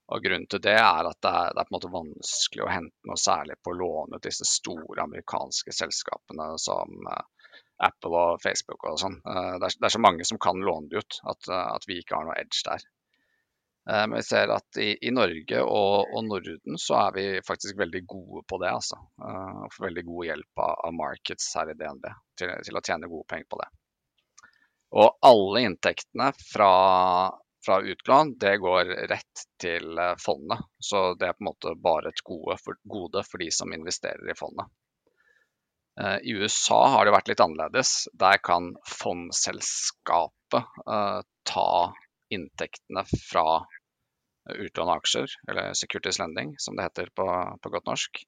Og 0.07 0.23
Grunnen 0.23 0.47
til 0.47 0.61
det 0.63 0.77
er 0.79 1.07
at 1.09 1.19
det 1.23 1.31
er, 1.31 1.53
det 1.53 1.61
er 1.61 1.67
på 1.67 1.73
en 1.73 1.77
måte 1.77 1.93
vanskelig 1.93 2.63
å 2.63 2.71
hente 2.71 3.09
noe 3.09 3.19
særlig 3.19 3.57
på 3.63 3.73
å 3.73 3.79
låne 3.81 4.21
disse 4.23 4.47
store 4.47 5.03
amerikanske 5.03 5.73
selskapene 5.75 6.53
som 6.63 7.09
uh, 7.09 7.23
Apple 7.87 8.13
og 8.19 8.43
Facebook 8.43 8.87
og 8.87 9.01
sånn. 9.01 9.17
Uh, 9.27 9.57
det, 9.59 9.73
det 9.75 9.89
er 9.89 9.97
så 9.97 10.03
mange 10.03 10.27
som 10.27 10.39
kan 10.41 10.61
låne 10.63 10.91
det 10.91 11.03
ut 11.03 11.19
at, 11.33 11.49
at 11.49 11.89
vi 11.89 11.99
ikke 12.01 12.15
har 12.19 12.29
noe 12.29 12.39
edge 12.39 12.63
der. 12.67 12.87
Men 13.87 14.17
vi 14.17 14.23
ser 14.27 14.51
at 14.51 14.77
i, 14.83 14.89
i 15.07 15.13
Norge 15.15 15.61
og, 15.63 16.09
og 16.11 16.25
Norden 16.27 16.75
så 16.75 16.97
er 17.05 17.13
vi 17.15 17.21
faktisk 17.47 17.77
veldig 17.79 18.01
gode 18.03 18.41
på 18.43 18.59
det. 18.59 18.73
altså. 18.75 18.99
Og 19.23 19.69
får 19.71 19.85
veldig 19.85 20.03
god 20.09 20.27
hjelp 20.27 20.63
av, 20.65 20.73
av 20.89 20.97
markets 20.97 21.47
her 21.55 21.71
i 21.71 21.77
DNB 21.79 22.09
til, 22.35 22.51
til 22.67 22.75
å 22.75 22.83
tjene 22.83 23.07
gode 23.07 23.23
penger 23.31 23.47
på 23.47 23.61
det. 23.61 23.69
Og 24.97 25.19
alle 25.21 25.61
inntektene 25.67 26.31
fra, 26.53 26.71
fra 27.65 27.77
utlån 27.81 28.33
det 28.41 28.55
går 28.63 28.93
rett 29.11 29.45
til 29.61 29.97
eh, 30.01 30.15
fondet. 30.21 30.63
Så 30.79 31.11
det 31.19 31.29
er 31.29 31.37
på 31.37 31.45
en 31.45 31.49
måte 31.51 31.75
bare 31.83 32.09
et 32.13 32.23
gode 32.25 32.57
for, 32.63 32.79
gode 32.89 33.21
for 33.27 33.43
de 33.43 33.51
som 33.53 33.73
investerer 33.75 34.31
i 34.31 34.37
fondet. 34.37 34.65
Eh, 36.01 36.17
I 36.23 36.37
USA 36.41 36.79
har 36.95 37.05
det 37.05 37.13
vært 37.13 37.29
litt 37.29 37.43
annerledes. 37.45 38.07
Der 38.17 38.41
kan 38.41 38.73
fondselskapet 38.89 40.81
uh, 40.89 41.21
ta 41.45 41.71
inntektene 42.33 43.03
fra 43.11 43.61
utlån 44.47 44.89
av 44.89 45.01
aksjer, 45.01 45.31
eller 45.49 45.73
securities 45.75 46.19
lending, 46.21 46.53
som 46.57 46.77
det 46.77 46.87
heter 46.87 47.09
på, 47.15 47.27
på 47.61 47.71
godt 47.73 47.89
norsk. 47.89 48.21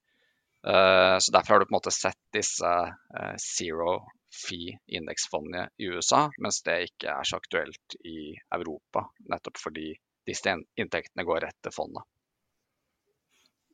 Uh, 0.67 1.15
så 1.17 1.31
Derfor 1.31 1.55
har 1.55 1.61
du 1.61 1.69
på 1.69 1.73
en 1.73 1.79
måte 1.79 1.95
sett 1.95 2.19
disse 2.35 2.67
uh, 2.67 3.35
zero 3.39 4.01
fee-indeksfondene 4.33 5.69
i 5.81 5.89
USA, 5.89 6.27
mens 6.38 6.62
det 6.65 6.77
ikke 6.91 7.13
er 7.13 7.27
så 7.27 7.39
aktuelt 7.41 7.95
i 8.05 8.36
Europa, 8.55 9.07
nettopp 9.31 9.57
fordi 9.57 9.91
disse 10.27 10.53
inntektene 10.77 11.25
går 11.25 11.41
rett 11.48 11.57
til 11.65 11.74
fondet. 11.74 12.05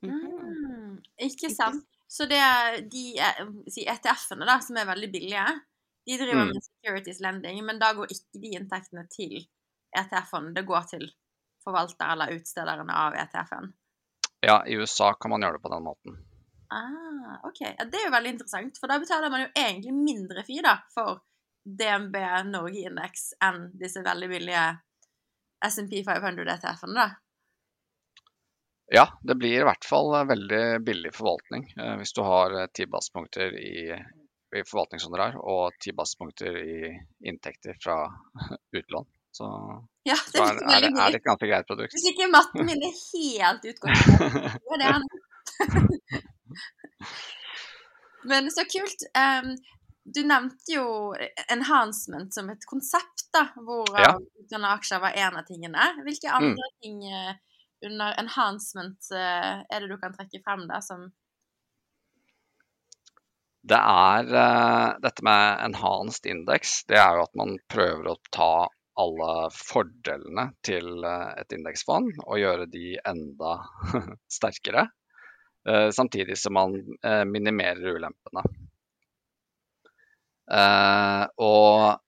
Mm, 0.05 1.01
ikke 1.27 1.49
sant. 1.51 1.83
Så 2.07 2.27
det 2.29 2.37
er 2.37 2.81
de 2.85 3.05
si 3.73 3.83
ETF-ene 3.89 4.45
da, 4.47 4.59
som 4.63 4.77
er 4.77 4.87
veldig 4.87 5.09
billige, 5.11 5.45
de 6.05 6.17
driver 6.21 6.45
Mm. 6.45 6.53
med 6.53 6.63
securities 6.63 7.19
lending, 7.19 7.65
men 7.65 7.79
da 7.79 7.93
går 7.93 8.11
ikke 8.13 8.41
de 8.41 8.51
inntektene 8.59 9.07
til 9.09 9.47
ETF-ene. 9.97 10.53
det 10.53 10.65
går 10.65 10.83
til 10.91 11.11
forvalter 11.63 12.11
eller 12.11 12.35
utstederne 12.35 12.93
av 12.93 13.13
ETF-en. 13.13 13.73
Ja, 14.45 14.63
i 14.67 14.77
USA 14.77 15.13
kan 15.13 15.31
man 15.31 15.41
gjøre 15.41 15.57
det 15.57 15.63
på 15.63 15.73
den 15.73 15.83
måten. 15.83 16.17
Ah, 16.73 17.39
ok. 17.47 17.61
Ja, 17.61 17.85
det 17.85 17.99
er 17.99 18.07
jo 18.07 18.15
veldig 18.15 18.33
interessant, 18.35 18.79
for 18.81 18.91
da 18.91 18.99
betaler 19.01 19.33
man 19.33 19.45
jo 19.45 19.51
egentlig 19.53 19.93
mindre 19.93 20.43
fee 20.47 20.63
da, 20.65 20.77
for 20.93 21.21
DNB 21.65 22.17
Norge-indeks 22.49 23.31
enn 23.45 23.69
disse 23.79 24.03
veldig 24.05 24.29
billige 24.29 24.65
S&P 25.65 26.03
500 26.05 26.51
ETF-ene 26.55 26.99
da. 26.99 27.07
Ja, 28.93 29.07
det 29.21 29.35
blir 29.35 29.61
i 29.61 29.65
hvert 29.65 29.85
fall 29.85 30.13
eh, 30.13 30.27
veldig 30.29 30.61
billig 30.85 31.09
forvaltning 31.15 31.65
eh, 31.73 31.95
hvis 31.97 32.13
du 32.13 32.21
har 32.21 32.53
eh, 32.53 32.67
ti 32.73 32.85
basepunkter 32.85 33.55
i, 33.57 33.95
i 33.97 34.61
forvaltningshonorar 34.61 35.39
og 35.41 35.73
ti 35.81 35.93
basepunkter 35.97 36.59
i 36.61 36.91
inntekter 37.25 37.79
fra 37.81 38.03
utlån. 38.79 39.09
Så, 39.35 39.47
Ja, 40.07 40.15
det 40.15 40.37
så 40.37 40.43
er 40.45 40.53
er, 40.53 40.59
ikke 40.61 40.75
er, 40.75 40.85
det, 40.85 40.91
er 41.01 41.15
det 41.15 41.19
et 41.19 41.25
ganske 41.25 41.49
greit 41.49 41.67
produkt. 41.67 41.97
Hvis 41.97 42.05
ikke 42.13 42.29
matten 42.31 42.69
min 42.69 42.85
er 42.85 42.93
helt 42.93 43.65
utgått. 43.73 44.05
Det 44.05 44.77
er 44.77 44.83
det 44.83 44.91
han. 44.93 45.09
Men 48.25 48.51
så 48.51 48.65
kult. 48.69 49.05
Um, 49.13 49.55
du 50.05 50.21
nevnte 50.27 50.75
jo 50.75 50.85
enhancement 51.51 52.33
som 52.33 52.49
et 52.53 52.65
konsept, 52.69 53.27
da, 53.33 53.47
hvor 53.57 53.89
Ja. 53.97 54.13
utlån 54.41 54.65
av 54.65 54.77
aksjer 54.77 55.01
var 55.01 55.17
en 55.17 55.37
av 55.37 55.45
tingene. 55.47 55.85
Hvilke 56.05 56.29
andre 56.29 56.69
ting 56.81 57.01
eh, 57.09 57.33
under 57.85 58.13
enhancement 58.21 59.11
eh, 59.11 59.63
er 59.65 59.79
det 59.81 59.89
du 59.89 59.97
kan 59.97 60.13
trekke 60.13 60.41
frem 60.45 60.67
da, 60.69 60.81
som 60.81 61.09
Det 63.65 63.77
er 63.81 64.27
uh, 64.29 64.93
dette 65.01 65.25
med 65.25 65.57
enhanced 65.65 66.27
index. 66.29 66.83
Det 66.85 66.99
er 67.01 67.17
jo 67.17 67.23
at 67.25 67.33
man 67.33 67.57
prøver 67.65 68.11
å 68.11 68.19
ta 68.29 68.67
alle 68.95 69.31
fordelene 69.51 70.51
til 70.63 71.03
eh, 71.03 71.31
et 71.41 71.51
indeksfond 71.51 72.13
og 72.23 72.37
gjøre 72.39 72.69
de 72.71 72.93
enda 73.09 73.57
sterkere. 74.37 74.85
Eh, 75.69 75.89
samtidig 75.89 76.37
som 76.37 76.53
man 76.57 76.75
eh, 77.03 77.23
minimerer 77.25 77.95
ulempene. 77.95 78.43
Eh, 80.51 81.23
og 81.41 82.01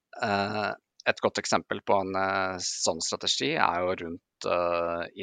et 1.07 1.21
godt 1.23 1.39
eksempel 1.39 1.79
på 1.85 1.95
en 2.01 2.15
sånn 2.63 2.99
strategi 3.05 3.51
er 3.53 3.83
jo 3.83 3.91
rundt 4.01 4.47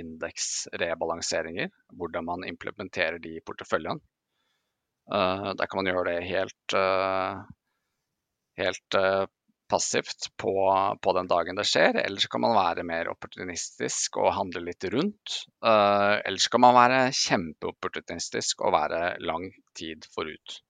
indeksrebalanseringer. 0.00 1.72
Hvordan 1.98 2.28
man 2.28 2.46
implementerer 2.46 3.18
de 3.20 3.34
i 3.36 3.42
porteføljen. 3.44 3.98
Der 5.10 5.66
kan 5.66 5.80
man 5.80 5.90
gjøre 5.90 6.06
det 6.12 6.28
helt, 6.30 6.76
helt 8.62 8.98
passivt 9.70 10.28
på, 10.40 10.52
på 11.02 11.14
den 11.16 11.30
dagen 11.30 11.58
det 11.58 11.66
skjer, 11.68 11.96
eller 12.02 12.20
så 12.20 12.30
kan 12.32 12.44
man 12.44 12.56
være 12.56 12.84
mer 12.86 13.10
opportunistisk 13.12 14.18
og 14.20 14.34
handle 14.36 14.64
litt 14.66 14.84
rundt. 14.92 15.38
Uh, 15.64 16.20
eller 16.20 16.42
så 16.42 16.52
kan 16.52 16.64
man 16.66 16.76
være 16.76 17.00
kjempeopportunistisk 17.24 18.64
og 18.64 18.76
være 18.76 19.02
lang 19.24 19.48
tid 19.78 20.06
forut. 20.14 20.60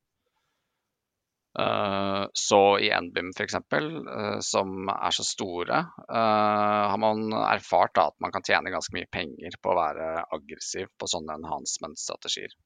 Uh, 1.55 2.27
så 2.35 2.79
i 2.83 2.91
NBIM 2.91 3.31
f.eks., 3.31 3.55
uh, 3.55 4.41
som 4.43 4.89
er 4.91 5.15
så 5.15 5.27
store, 5.27 5.85
uh, 6.09 6.85
har 6.91 6.99
man 6.99 7.29
erfart 7.45 7.95
da, 7.95 8.09
at 8.11 8.19
man 8.25 8.35
kan 8.35 8.47
tjene 8.47 8.73
ganske 8.75 8.97
mye 8.97 9.11
penger 9.13 9.55
på 9.63 9.71
å 9.71 9.79
være 9.79 10.09
aggressiv 10.35 10.91
på 10.99 11.11
sånne 11.11 11.39
enhancement-strategier. 11.39 12.57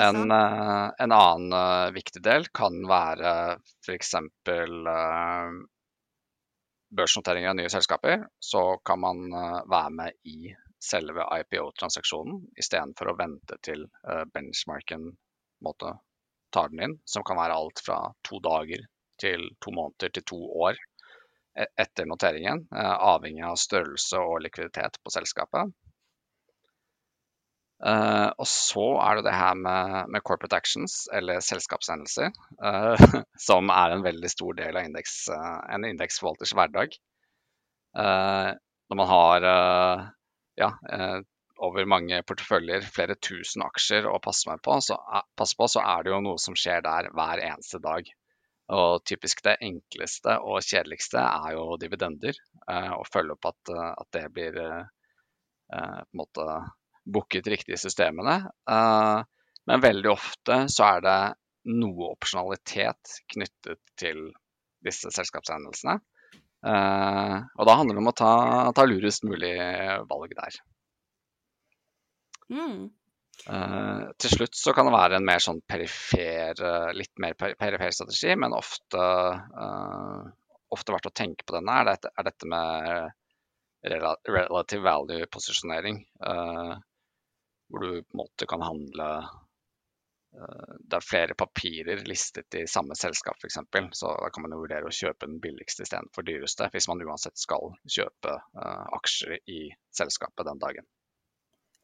En, 0.00 0.30
eh, 0.32 0.90
en 1.04 1.12
annen 1.12 1.52
eh, 1.52 1.94
viktig 1.94 2.22
del 2.24 2.48
kan 2.56 2.78
være 2.88 3.32
f.eks. 3.84 4.14
Uh, 4.48 5.64
børsnotering 6.96 7.48
av 7.48 7.56
nye 7.56 7.70
selskaper. 7.70 8.26
Så 8.38 8.76
kan 8.84 9.00
man 9.00 9.32
eh, 9.32 9.60
være 9.70 9.90
med 9.90 10.12
i 10.24 10.54
selve 10.82 11.24
IPO-transaksjonen 11.40 12.42
istedenfor 12.60 13.12
å 13.12 13.16
vente 13.18 13.58
til 13.64 13.86
eh, 13.86 14.24
benchmarken 14.32 15.08
måte, 15.64 15.96
tar 16.52 16.70
den 16.72 16.84
inn, 16.86 16.98
som 17.04 17.24
kan 17.26 17.38
være 17.40 17.56
alt 17.56 17.82
fra 17.84 18.00
to 18.28 18.40
dager 18.44 18.84
til 19.20 19.48
to 19.64 19.72
måneder 19.72 20.12
til 20.12 20.26
to 20.28 20.38
år 20.68 20.76
e- 21.58 21.70
etter 21.80 22.08
noteringen, 22.08 22.66
eh, 22.72 22.94
avhengig 23.12 23.44
av 23.48 23.58
størrelse 23.60 24.20
og 24.20 24.42
likviditet 24.44 25.00
på 25.02 25.14
selskapet. 25.16 25.72
Eh, 27.84 28.28
og 28.40 28.48
så 28.48 28.84
er 29.04 29.18
det 29.18 29.26
det 29.26 29.36
her 29.36 29.56
med, 29.60 30.08
med 30.12 30.24
corporate 30.24 30.56
actions, 30.56 31.04
eller 31.12 31.42
selskapshendelser, 31.44 32.32
uh, 32.62 32.96
som 33.48 33.72
er 33.72 33.92
en 33.92 34.04
veldig 34.06 34.30
stor 34.32 34.56
del 34.56 34.78
av 34.80 34.88
indeks, 34.88 35.26
uh, 35.28 35.60
en 35.74 35.84
indeksforvalters 35.88 36.54
hverdag. 36.56 36.96
Når 37.96 38.98
man 39.00 39.08
har 39.08 39.44
ja, 40.60 40.66
over 41.64 41.86
mange 41.88 42.18
porteføljer, 42.28 42.84
flere 42.92 43.14
tusen 43.16 43.64
aksjer 43.64 44.04
å 44.10 44.18
passe, 44.20 44.52
på, 44.60 44.74
så, 44.84 44.98
passe 45.32 45.56
på, 45.56 45.68
så 45.72 45.80
er 45.80 46.04
det 46.04 46.12
jo 46.12 46.18
noe 46.26 46.42
som 46.42 46.58
skjer 46.60 46.84
der 46.84 47.08
hver 47.16 47.40
eneste 47.40 47.80
dag. 47.80 48.10
Og 48.76 49.00
typisk 49.08 49.40
det 49.48 49.56
enkleste 49.64 50.36
og 50.44 50.60
kjedeligste 50.60 51.24
er 51.24 51.56
jo 51.56 51.78
dividender, 51.80 52.36
og 52.68 53.08
følge 53.08 53.38
opp 53.38 53.48
at, 53.54 53.72
at 53.96 54.12
det 54.12 54.26
blir 54.36 54.60
på 54.60 55.80
en 55.80 56.20
måte 56.20 56.50
booket 57.06 57.46
riktig 57.46 57.76
i 57.76 57.80
systemene. 57.80 58.36
Eh, 58.70 59.20
men 59.66 59.82
veldig 59.82 60.10
ofte 60.12 60.64
så 60.72 60.90
er 60.90 61.06
det 61.06 61.20
noe 61.76 62.12
opsjonalitet 62.12 63.16
knyttet 63.34 63.80
til 63.98 64.28
disse 64.86 65.10
selskapshendelsene. 65.14 65.96
Eh, 66.66 67.34
og 67.56 67.68
da 67.68 67.78
handler 67.78 67.98
det 67.98 68.04
om 68.04 68.12
å 68.12 68.16
ta, 68.16 68.34
ta 68.74 68.86
lurest 68.86 69.26
mulig 69.26 69.56
valg 70.10 70.36
der. 70.38 70.62
Mm. 72.52 72.86
Uh, 73.46 74.06
til 74.22 74.32
slutt 74.32 74.56
så 74.56 74.72
kan 74.72 74.86
det 74.88 74.94
være 74.94 75.18
en 75.18 75.26
mer 75.26 75.42
sånn 75.44 75.58
perifer, 75.68 76.56
litt 76.96 77.12
mer 77.20 77.34
perifer 77.36 77.92
strategi, 77.92 78.32
men 78.38 78.54
ofte, 78.56 79.02
uh, 79.02 80.22
ofte 80.72 80.94
verdt 80.94 81.10
å 81.10 81.12
tenke 81.20 81.44
på 81.44 81.58
denne 81.58 81.74
er 81.82 81.90
dette, 81.90 82.10
er 82.16 82.26
dette 82.30 82.48
med 82.48 83.12
rela 83.86 84.16
relative 84.24 84.82
value-posisjonering. 84.82 86.06
eh, 86.26 86.74
hvor 87.68 87.82
du 87.82 87.90
på 88.02 88.14
en 88.14 88.22
måte 88.22 88.48
kan 88.48 88.62
handle 88.62 89.06
eh, 89.20 90.74
Det 90.78 90.98
er 90.98 91.06
flere 91.06 91.38
papirer 91.38 92.04
listet 92.06 92.54
i 92.58 92.66
samme 92.70 92.94
selskap 92.98 93.40
f.eks. 93.40 93.58
Så 93.92 94.12
da 94.12 94.30
kan 94.30 94.46
man 94.46 94.54
jo 94.54 94.62
vurdere 94.64 94.90
å 94.90 94.94
kjøpe 94.94 95.26
den 95.26 95.40
billigste 95.42 95.86
istedenfor 95.86 96.26
dyreste, 96.26 96.70
hvis 96.72 96.88
man 96.90 97.02
uansett 97.06 97.38
skal 97.40 97.74
kjøpe 97.84 98.36
eh, 98.36 98.84
aksjer 99.00 99.40
i 99.46 99.62
selskapet 99.94 100.46
den 100.48 100.62
dagen. 100.62 100.88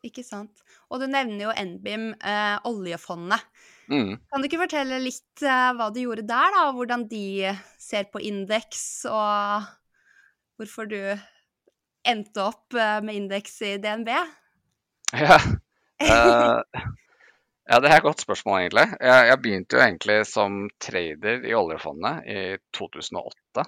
Ikke 0.02 0.24
sant. 0.26 0.64
Og 0.90 0.98
du 0.98 1.06
nevner 1.06 1.44
jo 1.44 1.52
NBIM, 1.54 2.08
eh, 2.18 2.56
oljefondet. 2.66 3.44
Mm. 3.86 4.16
Kan 4.30 4.42
du 4.42 4.48
ikke 4.48 4.64
fortelle 4.64 4.98
litt 5.02 5.44
eh, 5.46 5.68
hva 5.78 5.90
du 5.94 6.00
gjorde 6.02 6.26
der, 6.26 6.54
da? 6.54 6.64
og 6.68 6.80
Hvordan 6.80 7.06
de 7.10 7.52
ser 7.78 8.08
på 8.10 8.22
indeks, 8.22 9.04
og 9.06 9.68
hvorfor 10.58 10.90
du 10.90 10.98
endte 12.08 12.42
opp 12.42 12.74
eh, 12.74 12.98
med 13.04 13.20
indeks 13.20 13.60
i 13.68 13.76
DNB? 13.82 14.10
Ja. 15.22 15.38
Eh, 16.08 16.82
ja, 17.70 17.78
det 17.80 17.88
er 17.88 17.96
et 17.96 18.04
godt 18.04 18.24
spørsmål, 18.24 18.58
egentlig. 18.60 18.88
Jeg, 19.00 19.28
jeg 19.30 19.40
begynte 19.44 19.78
jo 19.78 19.84
egentlig 19.84 20.18
som 20.28 20.58
trader 20.82 21.46
i 21.48 21.54
oljefondet 21.56 22.28
i 22.28 22.42
2008. 22.76 23.64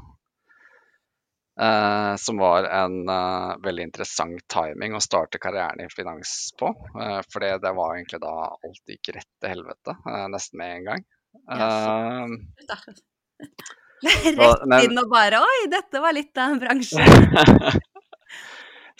Uh, 1.55 2.17
som 2.19 2.41
var 2.43 2.67
en 2.67 2.97
uh, 3.07 3.55
veldig 3.63 3.85
interessant 3.87 4.43
timing 4.51 4.97
å 4.99 5.03
starte 5.03 5.39
karrieren 5.39 5.85
i 5.85 5.87
finans 5.93 6.51
på. 6.59 6.73
Uh, 6.99 7.21
for 7.31 7.47
det 7.47 7.61
var 7.63 7.95
egentlig 7.95 8.19
da 8.25 8.35
alt 8.51 8.91
gikk 8.91 9.13
rett 9.15 9.31
til 9.39 9.53
helvete, 9.53 9.95
eh, 10.11 10.27
nesten 10.35 10.59
med 10.59 10.77
en 10.81 10.89
gang. 10.91 11.07
Eh, 11.55 12.27
Rett 14.05 14.85
inn 14.85 15.01
og 15.01 15.09
bare 15.09 15.41
Oi, 15.41 15.61
dette 15.73 16.01
var 16.03 16.13
litt 16.13 16.37
av 16.37 16.53
en 16.53 16.61
bransje. 16.61 17.01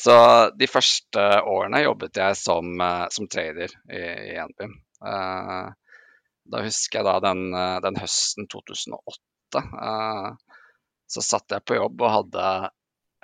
Så 0.01 0.15
de 0.59 0.67
første 0.67 1.25
årene 1.47 1.85
jobbet 1.85 2.19
jeg 2.19 2.37
som, 2.39 2.73
eh, 2.83 3.07
som 3.15 3.29
trader 3.31 3.71
i, 3.93 4.03
i 4.35 4.39
NBIM. 4.43 4.75
Eh, 5.07 5.69
da 6.55 6.63
husker 6.65 7.01
jeg 7.01 7.09
da 7.09 7.19
den, 7.25 7.45
eh, 7.55 7.81
den 7.85 7.99
høsten 8.01 8.49
2008. 8.51 9.63
eh, 9.63 10.57
så 11.15 11.23
satt 11.23 11.55
jeg 11.55 11.65
på 11.69 11.79
jobb 11.79 12.03
og 12.03 12.17
hadde 12.19 12.49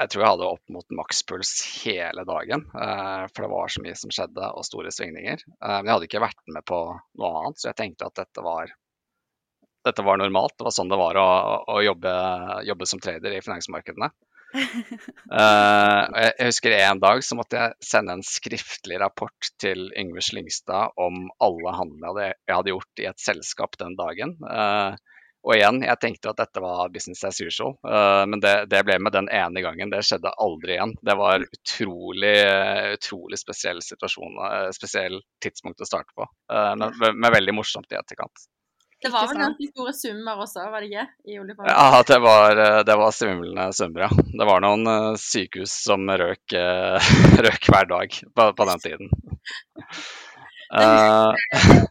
Jeg 0.01 0.09
tror 0.13 0.23
jeg 0.23 0.33
hadde 0.33 0.47
opp 0.49 0.71
mot 0.73 0.95
makspuls 0.97 1.51
hele 1.83 2.23
dagen. 2.25 2.63
for 2.73 3.43
det 3.45 3.51
var 3.53 3.69
så 3.69 3.83
mye 3.85 3.97
som 4.01 4.13
skjedde 4.15 4.47
og 4.57 4.65
store 4.65 4.89
svingninger. 4.97 5.43
Men 5.61 5.85
jeg 5.85 5.93
hadde 5.93 6.07
ikke 6.09 6.23
vært 6.25 6.41
med 6.49 6.65
på 6.65 6.79
noe 7.21 7.33
annet, 7.41 7.61
så 7.61 7.69
jeg 7.69 7.77
tenkte 7.83 8.07
at 8.09 8.17
dette 8.17 8.41
var 8.41 8.73
dette 9.85 10.03
var 10.03 10.17
normalt. 10.17 10.57
Det 10.57 10.65
var 10.65 10.73
sånn 10.73 10.89
det 10.89 10.97
var 10.97 11.21
å, 11.21 11.27
å 11.69 11.83
jobbe, 11.85 12.15
jobbe 12.65 12.89
som 12.89 13.03
trader 13.05 13.37
i 13.37 13.43
finansmarkedene. 13.45 14.09
Og 14.55 16.17
jeg, 16.19 16.33
jeg 16.39 16.49
husker 16.49 16.75
en 16.77 17.03
dag 17.03 17.23
så 17.25 17.39
måtte 17.39 17.61
jeg 17.61 17.91
sende 17.93 18.17
en 18.17 18.25
skriftlig 18.27 18.99
rapport 19.03 19.53
til 19.63 19.89
Yngve 19.99 20.25
Slyngstad 20.25 20.97
om 21.01 21.29
alle 21.43 21.77
handlene 21.77 22.01
jeg 22.01 22.11
hadde, 22.11 22.27
jeg 22.49 22.59
hadde 22.59 22.75
gjort 22.75 23.03
i 23.03 23.09
et 23.11 23.23
selskap 23.23 23.79
den 23.81 23.97
dagen. 23.99 24.37
Uh, 24.43 24.99
og 25.41 25.55
igjen, 25.57 25.79
jeg 25.87 26.01
tenkte 26.03 26.33
at 26.35 26.41
dette 26.43 26.61
var 26.61 26.91
business 26.93 27.23
as 27.25 27.39
usual, 27.41 27.73
uh, 27.89 28.27
men 28.29 28.43
det, 28.45 28.55
det 28.69 28.83
ble 28.85 28.99
med 29.01 29.15
den 29.17 29.31
ene 29.33 29.63
gangen. 29.65 29.93
Det 29.93 30.03
skjedde 30.05 30.35
aldri 30.37 30.77
igjen. 30.77 30.93
Det 31.07 31.17
var 31.17 31.47
utrolig, 31.47 32.37
utrolig 32.99 33.41
spesiell 33.41 33.81
situasjon, 33.87 34.37
spesiell 34.77 35.23
tidspunkt 35.41 35.81
å 35.81 35.89
starte 35.89 36.13
på, 36.17 36.29
men, 36.51 36.91
men 37.17 37.37
veldig 37.39 37.57
morsomt 37.57 37.89
i 37.95 38.01
etterkant. 38.01 38.51
Det 39.01 39.09
var 39.13 39.29
vel 39.31 39.39
ganske 39.41 39.67
store 39.71 39.93
summer 39.97 40.43
også, 40.45 40.65
var 40.73 40.85
det 40.85 40.91
ikke? 40.91 41.05
I 41.25 41.39
oljefondet? 41.41 41.73
Ja, 41.73 42.03
det 42.11 42.19
var, 42.21 42.59
eh, 42.65 42.81
det 42.85 42.97
var 43.01 43.15
svimlende 43.17 43.69
summer, 43.77 44.05
ja. 44.05 44.11
Det 44.41 44.49
var 44.51 44.61
noen 44.65 44.85
eh, 44.93 45.15
sykehus 45.21 45.73
som 45.87 46.05
røk, 46.21 46.53
eh, 46.53 47.11
røk 47.47 47.71
hver 47.73 47.89
dag 47.95 48.19
på, 48.37 48.49
på 48.59 48.69
den 48.73 48.85
tiden. 48.85 49.09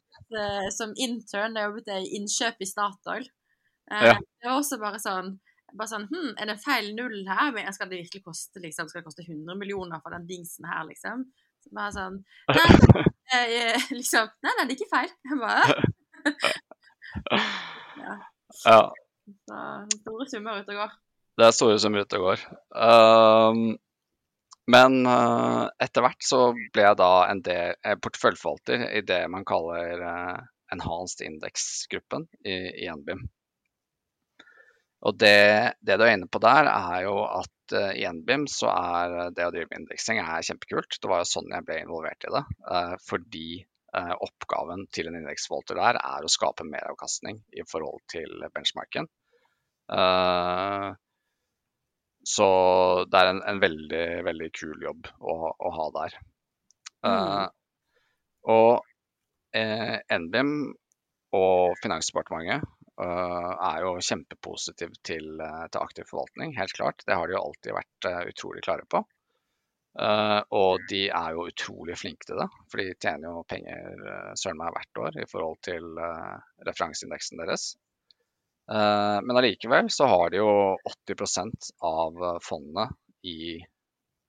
Som 0.72 0.94
intern, 1.02 1.56
da 1.58 1.66
jobbet 1.66 1.90
jeg 1.90 2.06
i 2.06 2.12
innkjøp 2.20 2.62
i 2.62 2.68
Statoil. 2.70 3.26
Eh, 3.92 4.04
Ja. 4.12 4.14
Det 4.14 4.46
var 4.48 4.60
også 4.62 4.78
bare 4.80 5.02
sånn 5.02 5.34
bare 5.74 5.90
sånn, 5.92 6.06
hm, 6.10 6.32
Er 6.42 6.46
det 6.50 6.56
feil 6.64 6.88
null 6.98 7.26
her? 7.28 7.52
Men 7.54 7.74
skal 7.74 7.90
det 7.90 8.00
virkelig 8.04 8.24
koste 8.26 8.62
liksom, 8.62 8.88
skal 8.90 9.02
det 9.02 9.10
koste 9.10 9.26
100 9.26 9.58
millioner 9.58 10.00
for 10.02 10.14
den 10.16 10.26
dingsen 10.30 10.66
her, 10.70 10.86
liksom? 10.88 11.26
Så 11.66 11.74
bare 11.76 11.92
sånn 11.94 12.16
Nei, 12.54 13.44
jeg, 13.54 13.82
liksom, 14.00 14.30
nei, 14.46 14.54
nei, 14.58 14.66
det 14.66 14.74
er 14.74 14.78
ikke 14.78 14.94
feil. 14.94 15.12
Jeg 15.30 15.42
bare, 15.44 16.59
ja, 18.00 18.16
så 18.56 18.80
store 20.02 20.28
summer 20.30 20.62
ute 20.62 20.74
og 20.74 20.82
går. 20.84 20.98
det 21.40 21.48
er 21.48 21.56
store 21.56 21.80
summer 21.82 22.06
ute 22.06 22.20
og 22.20 22.28
går. 22.30 22.46
Um, 22.76 23.64
men 24.70 25.02
uh, 25.08 25.66
etter 25.82 26.06
hvert 26.06 26.26
så 26.26 26.52
ble 26.54 26.86
jeg 26.86 27.00
da 27.00 27.12
en 27.30 27.42
del, 27.46 27.76
eh, 27.82 27.98
porteføljeforvalter 27.98 28.86
i 29.00 29.02
det 29.06 29.24
man 29.34 29.48
kaller 29.48 30.04
uh, 30.04 30.36
Enhanced 30.74 31.24
Index-gruppen 31.26 32.28
i, 32.46 32.86
i 32.86 32.90
NBIM. 32.94 33.24
Og 35.10 35.16
det, 35.16 35.80
det 35.86 35.96
du 35.98 36.04
er 36.04 36.18
inne 36.18 36.28
på 36.30 36.42
der, 36.44 36.68
er 36.70 37.08
jo 37.08 37.16
at 37.24 37.74
uh, 37.74 37.94
i 37.96 38.06
NBIM 38.20 38.46
så 38.52 38.70
er 38.76 39.34
det 39.34 39.48
å 39.48 39.56
drive 39.56 39.72
med 39.72 39.86
indeksing 39.86 40.22
er 40.22 40.46
kjempekult. 40.46 41.00
Det 41.02 41.10
var 41.10 41.24
jo 41.24 41.32
sånn 41.32 41.50
jeg 41.56 41.66
ble 41.66 41.82
involvert 41.86 42.30
i 42.30 42.36
det. 42.36 42.46
fordi 43.08 43.48
oppgaven 43.98 44.86
til 44.94 45.10
en 45.10 45.18
indeksforvalter 45.18 45.80
der 45.80 45.98
er 45.98 46.26
å 46.26 46.32
skape 46.32 46.68
meravkastning 46.68 47.40
i 47.58 47.66
forhold 47.68 48.04
til 48.12 48.46
benchmarken. 48.54 49.10
Eh, 49.94 50.90
så 52.30 52.50
det 53.10 53.22
er 53.22 53.32
en, 53.32 53.42
en 53.48 53.62
veldig, 53.64 54.08
veldig 54.28 54.50
kul 54.54 54.84
jobb 54.86 55.08
å, 55.20 55.38
å 55.56 55.72
ha 55.78 55.88
der. 55.96 56.18
Eh, 57.10 57.48
og 58.54 58.84
eh, 59.56 59.98
NBIM 60.20 60.54
og 61.38 61.78
Finansdepartementet 61.84 62.66
eh, 63.02 63.54
er 63.70 63.86
jo 63.86 63.96
kjempepositiv 64.04 64.94
til, 65.06 65.32
eh, 65.46 65.66
til 65.72 65.82
aktiv 65.82 66.10
forvaltning, 66.10 66.54
helt 66.60 66.76
klart. 66.76 67.06
Det 67.08 67.18
har 67.18 67.30
de 67.30 67.38
jo 67.38 67.46
alltid 67.46 67.78
vært 67.78 68.10
eh, 68.12 68.22
utrolig 68.34 68.66
klare 68.66 68.88
på. 68.90 69.04
Eh, 69.98 70.42
og 70.54 70.86
de 70.90 71.08
er 71.10 71.34
jo 71.34 71.48
utrolig 71.50 71.98
flinke 71.98 72.28
til 72.30 72.38
det, 72.40 72.48
for 72.70 72.82
de 72.82 72.96
tjener 73.02 73.32
jo 73.32 73.46
penger 73.50 74.04
uh, 74.06 74.34
søren 74.38 74.60
meg 74.62 74.76
hvert 74.76 75.02
år 75.06 75.18
i 75.24 75.28
forhold 75.30 75.58
til 75.66 75.88
uh, 75.98 76.38
referanseindeksen 76.68 77.42
deres. 77.42 77.72
Men 78.70 79.34
allikevel 79.40 79.88
så 79.90 80.06
har 80.06 80.30
de 80.30 80.44
jo 80.44 80.50
80 80.86 81.72
av 81.90 82.20
fondene 82.46 82.84
i, 83.26 83.56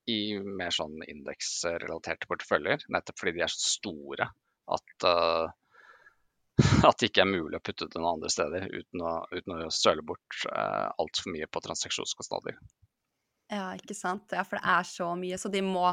i 0.09 0.20
mer 0.40 0.73
sånn 0.73 0.94
indeksrelaterte 1.05 2.25
porteføljer, 2.31 2.87
nettopp 2.88 3.20
fordi 3.20 3.35
de 3.37 3.42
er 3.44 3.53
så 3.53 3.61
store 3.75 4.31
at, 4.73 5.05
at 6.88 6.96
det 7.03 7.11
ikke 7.11 7.27
er 7.27 7.29
mulig 7.35 7.61
å 7.61 7.66
putte 7.68 7.85
det 7.85 8.01
noen 8.01 8.14
andre 8.14 8.33
steder 8.33 8.64
uten 8.73 9.05
å, 9.05 9.12
uten 9.29 9.59
å 9.59 9.68
søle 9.77 10.09
bort 10.09 10.40
uh, 10.49 10.88
altfor 10.96 11.37
mye 11.37 11.51
på 11.53 11.61
transaksjonskostnader. 11.68 12.57
Ja, 13.51 13.71
ikke 13.75 13.97
sant. 13.99 14.31
Ja, 14.35 14.45
for 14.47 14.61
det 14.61 14.67
er 14.71 14.87
så 14.87 15.13
mye, 15.19 15.39
så 15.41 15.51
de 15.53 15.63
må 15.67 15.89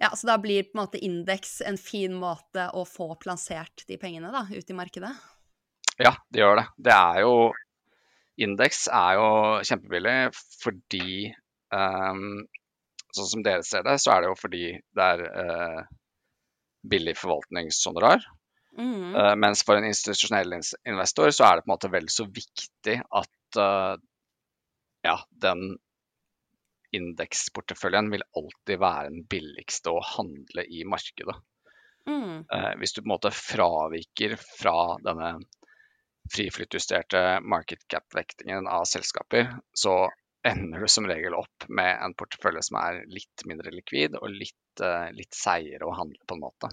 Ja, 0.00 0.14
så 0.16 0.30
da 0.30 0.38
blir 0.40 0.64
på 0.64 0.78
en 0.78 0.80
måte 0.86 1.00
indeks 1.04 1.58
en 1.68 1.76
fin 1.76 2.14
måte 2.16 2.70
å 2.72 2.86
få 2.88 3.10
plassert 3.20 3.84
de 3.88 3.98
pengene 4.00 4.30
da, 4.32 4.46
ut 4.48 4.70
i 4.72 4.76
markedet? 4.76 5.12
Ja, 6.00 6.14
det 6.32 6.40
gjør 6.40 6.62
det. 6.62 6.68
Det 6.88 6.94
er 6.96 7.20
jo 7.26 7.34
Indeks 8.40 8.86
er 8.88 9.18
jo 9.18 9.28
kjempebillig 9.68 10.30
fordi 10.62 11.28
um, 11.74 12.46
Sånn 13.10 13.26
som 13.26 13.42
dere 13.44 13.64
ser 13.66 13.82
det, 13.84 13.96
så 13.98 14.14
er 14.14 14.22
det 14.22 14.28
jo 14.30 14.36
fordi 14.38 14.64
det 14.96 15.06
er 15.16 15.22
uh, 15.26 15.80
billig 16.86 17.16
forvaltningshonorar. 17.18 18.22
Mm. 18.78 19.16
Uh, 19.16 19.34
mens 19.34 19.64
for 19.66 19.76
en 19.76 19.88
institusjonell 19.88 20.54
ins- 20.54 20.76
investor 20.86 21.32
så 21.34 21.48
er 21.48 21.58
det 21.58 21.64
på 21.64 21.68
en 21.68 21.74
måte 21.74 21.90
vel 21.90 22.06
så 22.14 22.28
viktig 22.30 22.94
at 23.02 23.58
uh, 23.58 23.98
ja, 25.02 25.16
den 25.42 25.74
indeksporteføljen 26.96 28.10
vil 28.12 28.26
alltid 28.36 28.80
være 28.82 29.12
den 29.12 29.24
billigste 29.30 29.92
å 29.94 30.02
handle 30.16 30.64
i 30.66 30.84
markedet. 30.88 31.36
Mm. 32.08 32.44
Eh, 32.52 32.72
hvis 32.80 32.94
du 32.94 33.02
på 33.02 33.06
en 33.06 33.14
måte 33.14 33.32
fraviker 33.34 34.36
fra 34.40 34.96
denne 35.04 35.34
friflyttjusterte 36.30 37.40
market 37.42 37.86
cap-vektingen 37.90 38.68
av 38.70 38.86
selskaper, 38.88 39.50
så 39.74 40.10
ender 40.46 40.80
du 40.80 40.88
som 40.88 41.08
regel 41.08 41.36
opp 41.36 41.66
med 41.68 41.90
en 42.00 42.14
portefølje 42.16 42.62
som 42.70 42.78
er 42.80 43.02
litt 43.12 43.44
mindre 43.48 43.72
likvid 43.74 44.16
og 44.20 44.30
litt, 44.32 44.84
eh, 44.84 45.10
litt 45.16 45.36
seigere 45.36 45.88
å 45.88 45.96
handle 45.96 46.22
på 46.26 46.38
en 46.38 46.44
måte. 46.46 46.72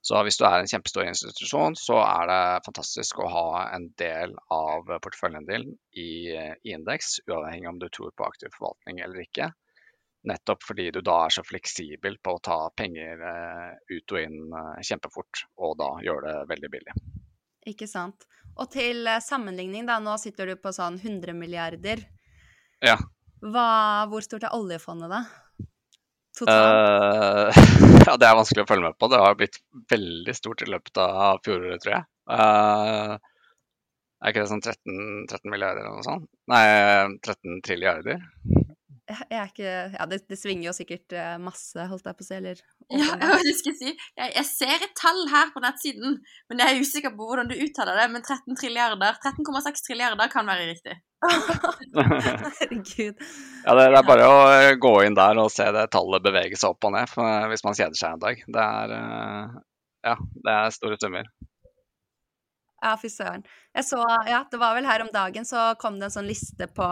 Så 0.00 0.20
hvis 0.24 0.38
du 0.40 0.46
er 0.48 0.62
en 0.62 0.68
kjempestor 0.70 1.04
institusjon, 1.04 1.74
så 1.76 1.98
er 2.00 2.28
det 2.30 2.42
fantastisk 2.64 3.20
å 3.20 3.28
ha 3.28 3.48
en 3.76 3.90
del 4.00 4.32
av 4.54 4.88
porteføljen 5.04 5.48
din 5.48 5.66
i, 5.92 6.32
i 6.32 6.72
indeks, 6.72 7.18
uavhengig 7.28 7.68
om 7.68 7.80
du 7.82 7.88
tror 7.92 8.14
på 8.16 8.24
aktiv 8.24 8.54
forvaltning 8.56 9.02
eller 9.04 9.20
ikke. 9.26 9.50
Nettopp 10.28 10.64
fordi 10.64 10.90
du 10.92 11.00
da 11.04 11.16
er 11.26 11.32
så 11.32 11.44
fleksibel 11.44 12.18
på 12.20 12.36
å 12.36 12.42
ta 12.44 12.58
penger 12.76 13.22
eh, 13.28 13.68
ut 13.92 14.12
og 14.16 14.20
inn 14.20 14.52
eh, 14.52 14.80
kjempefort, 14.84 15.44
og 15.60 15.78
da 15.80 15.94
gjøre 16.04 16.26
det 16.26 16.48
veldig 16.50 16.70
billig. 16.72 16.96
Ikke 17.68 17.88
sant. 17.88 18.26
Og 18.56 18.68
til 18.72 19.08
eh, 19.08 19.22
sammenligning, 19.24 19.86
da, 19.88 19.96
nå 20.00 20.16
sitter 20.20 20.52
du 20.52 20.60
på 20.60 20.72
sånn 20.76 20.98
100 21.00 21.36
milliarder. 21.36 22.04
Ja. 22.84 22.98
Hva, 23.40 23.68
hvor 24.12 24.24
stort 24.24 24.44
er 24.48 24.56
oljefondet, 24.56 25.12
da? 25.12 25.22
Eh, 26.48 27.60
ja, 28.06 28.14
det 28.16 28.28
er 28.28 28.38
vanskelig 28.38 28.64
å 28.64 28.70
følge 28.70 28.86
med 28.86 28.98
på. 29.00 29.10
Det 29.12 29.20
har 29.20 29.36
blitt 29.38 29.60
veldig 29.92 30.36
stort 30.36 30.64
i 30.64 30.70
løpet 30.70 31.02
av 31.02 31.42
fjoråret, 31.44 31.82
tror 31.82 31.96
jeg. 31.96 32.08
Uh, 32.30 33.16
er 34.20 34.32
ikke 34.32 34.44
det 34.44 34.50
sånn 34.52 34.62
13, 34.62 35.26
13 35.26 35.52
milliarder 35.52 35.82
eller 35.84 35.98
noe 35.98 36.06
sånt? 36.06 36.28
Nei, 36.52 36.64
13 37.24 37.62
trilliarder. 37.66 38.20
Jeg 39.10 39.36
er 39.40 39.48
ikke 39.48 39.70
Ja, 39.96 40.06
det, 40.10 40.20
det 40.30 40.38
svinger 40.38 40.68
jo 40.68 40.74
sikkert 40.76 41.14
eh, 41.16 41.36
masse, 41.42 41.86
holdt 41.90 42.06
jeg 42.06 42.18
på 42.18 42.24
å 42.24 42.28
si, 42.28 42.36
eller 42.36 42.60
Ja, 43.00 43.08
jeg 43.10 43.28
hva 43.30 43.38
jeg 43.42 43.56
skulle 43.58 43.78
si. 43.78 43.92
Jeg, 43.92 44.32
jeg 44.36 44.46
ser 44.48 44.86
et 44.86 44.96
tall 44.98 45.20
her 45.32 45.52
på 45.54 45.62
nettsiden, 45.64 46.18
men 46.50 46.62
jeg 46.62 46.72
er 46.72 46.82
usikker 46.84 47.14
på 47.16 47.28
hvordan 47.28 47.50
du 47.50 47.56
uttaler 47.58 48.00
det. 48.00 48.08
Men 48.14 48.24
13 48.24 48.58
trilliarder, 48.58 49.20
13,6 49.22 49.86
trilliarder 49.86 50.32
kan 50.32 50.50
være 50.50 50.68
riktig. 50.70 50.98
Herregud. 51.26 53.20
Ja, 53.66 53.74
det, 53.76 53.90
det 53.92 53.98
er 53.98 54.06
bare 54.08 54.26
å 54.26 54.36
eh, 54.54 54.74
gå 54.80 54.94
inn 55.04 55.18
der 55.18 55.38
og 55.42 55.50
se 55.52 55.66
det 55.76 55.90
tallet 55.92 56.24
bevege 56.24 56.56
seg 56.56 56.72
opp 56.72 56.88
og 56.88 56.94
ned 56.96 57.10
for, 57.12 57.28
eh, 57.28 57.48
hvis 57.52 57.66
man 57.66 57.76
kjeder 57.76 57.98
seg 57.98 58.16
en 58.16 58.24
dag. 58.24 58.44
Det 58.56 58.66
er, 58.66 58.94
ja, 60.08 60.16
det 60.46 60.54
er 60.56 60.76
store 60.76 60.96
summer. 61.02 61.28
Ja, 62.80 62.94
fy 62.96 63.10
søren. 63.12 63.42
Jeg 63.76 63.84
så, 63.84 64.00
ja, 64.24 64.40
det 64.50 64.58
var 64.60 64.72
vel 64.76 64.88
her 64.88 65.02
om 65.04 65.10
dagen 65.12 65.44
så 65.44 65.74
kom 65.80 65.98
det 66.00 66.08
en 66.08 66.14
sånn 66.14 66.28
liste 66.30 66.64
på 66.72 66.86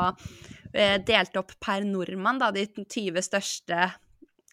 delt 0.73 1.37
opp 1.41 1.55
per 1.63 1.87
nordmann, 1.87 2.41
da, 2.43 2.51
de 2.53 2.67
20 2.69 3.25
største 3.25 3.79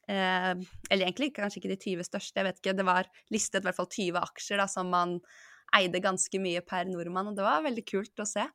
eh, 0.08 0.54
Eller 0.89 1.04
egentlig 1.04 1.34
kanskje 1.36 1.62
ikke 1.62 1.73
de 1.73 1.82
20 1.82 2.08
største, 2.08 2.39
jeg 2.39 2.47
vet 2.47 2.62
ikke. 2.62 2.75
Det 2.78 2.88
var 2.88 3.10
listet 3.34 3.62
i 3.62 3.67
hvert 3.67 3.80
fall 3.80 3.89
20 3.91 4.21
aksjer 4.21 4.62
da, 4.62 4.67
som 4.71 4.91
man 4.93 5.19
eide 5.75 5.99
ganske 6.04 6.39
mye 6.39 6.62
per 6.65 6.88
nordmann, 6.88 7.32
og 7.32 7.38
det 7.38 7.45
var 7.45 7.65
veldig 7.65 7.84
kult 7.89 8.21
å 8.21 8.28
se. 8.30 8.45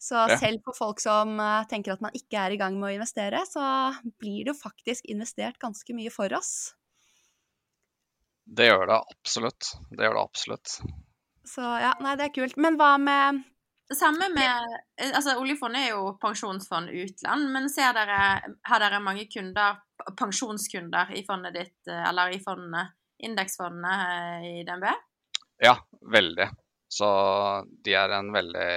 Så 0.00 0.16
Ja. 0.16 0.38
selv 0.40 0.62
for 0.64 0.72
folk 0.72 1.00
som 1.00 1.34
uh, 1.38 1.62
tenker 1.68 1.92
at 1.92 2.00
man 2.00 2.14
ikke 2.16 2.40
er 2.40 2.54
i 2.54 2.56
gang 2.56 2.78
med 2.80 2.88
å 2.88 2.94
investere, 2.96 3.42
så 3.46 3.92
blir 4.18 4.46
det 4.46 4.54
jo 4.54 4.56
faktisk 4.56 5.04
investert 5.12 5.60
ganske 5.60 5.92
mye 5.94 6.10
for 6.10 6.32
oss. 6.32 6.72
Det 8.48 8.66
gjør 8.66 8.86
det 8.88 8.96
absolutt. 9.12 9.74
Det 9.92 10.06
gjør 10.06 10.16
det 10.16 10.24
absolutt. 10.24 10.78
Så 11.46 11.60
ja, 11.60 11.92
nei, 12.00 12.16
det 12.16 12.30
er 12.30 12.34
kult. 12.34 12.56
Men 12.56 12.80
hva 12.80 12.94
med 12.98 13.44
Det 13.90 13.96
samme 13.98 14.28
med 14.30 14.76
eh, 15.02 15.10
Altså, 15.16 15.34
oljefondet 15.40 15.88
er 15.88 15.96
jo 15.96 16.14
pensjonsfond 16.22 16.92
utland, 16.94 17.50
men 17.50 17.68
ser 17.72 17.94
dere 17.96 18.22
Har 18.70 18.82
dere 18.82 19.02
mange 19.02 19.26
kunder, 19.32 19.80
pensjonskunder, 20.18 21.10
i 21.18 21.24
fondet 21.26 21.56
ditt, 21.58 21.78
eh, 21.90 22.02
eller 22.08 22.30
i 22.34 22.40
fondene, 22.44 22.86
indeksfondene 23.26 23.94
eh, 24.06 24.48
i 24.60 24.66
DNB? 24.68 24.86
Ja, 25.66 25.74
veldig. 26.14 26.48
Så 26.90 27.08
de 27.84 27.94
er 27.98 28.14
en 28.14 28.30
veldig 28.34 28.70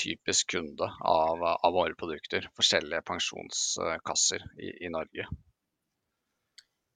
typisk 0.00 0.54
kunde 0.54 0.86
av, 0.86 1.42
av 1.50 1.74
våre 1.74 1.94
produkter. 1.98 2.46
Forskjellige 2.56 3.02
pensjonskasser 3.10 4.46
i, 4.62 4.72
i 4.86 4.90
Norge. 4.90 5.26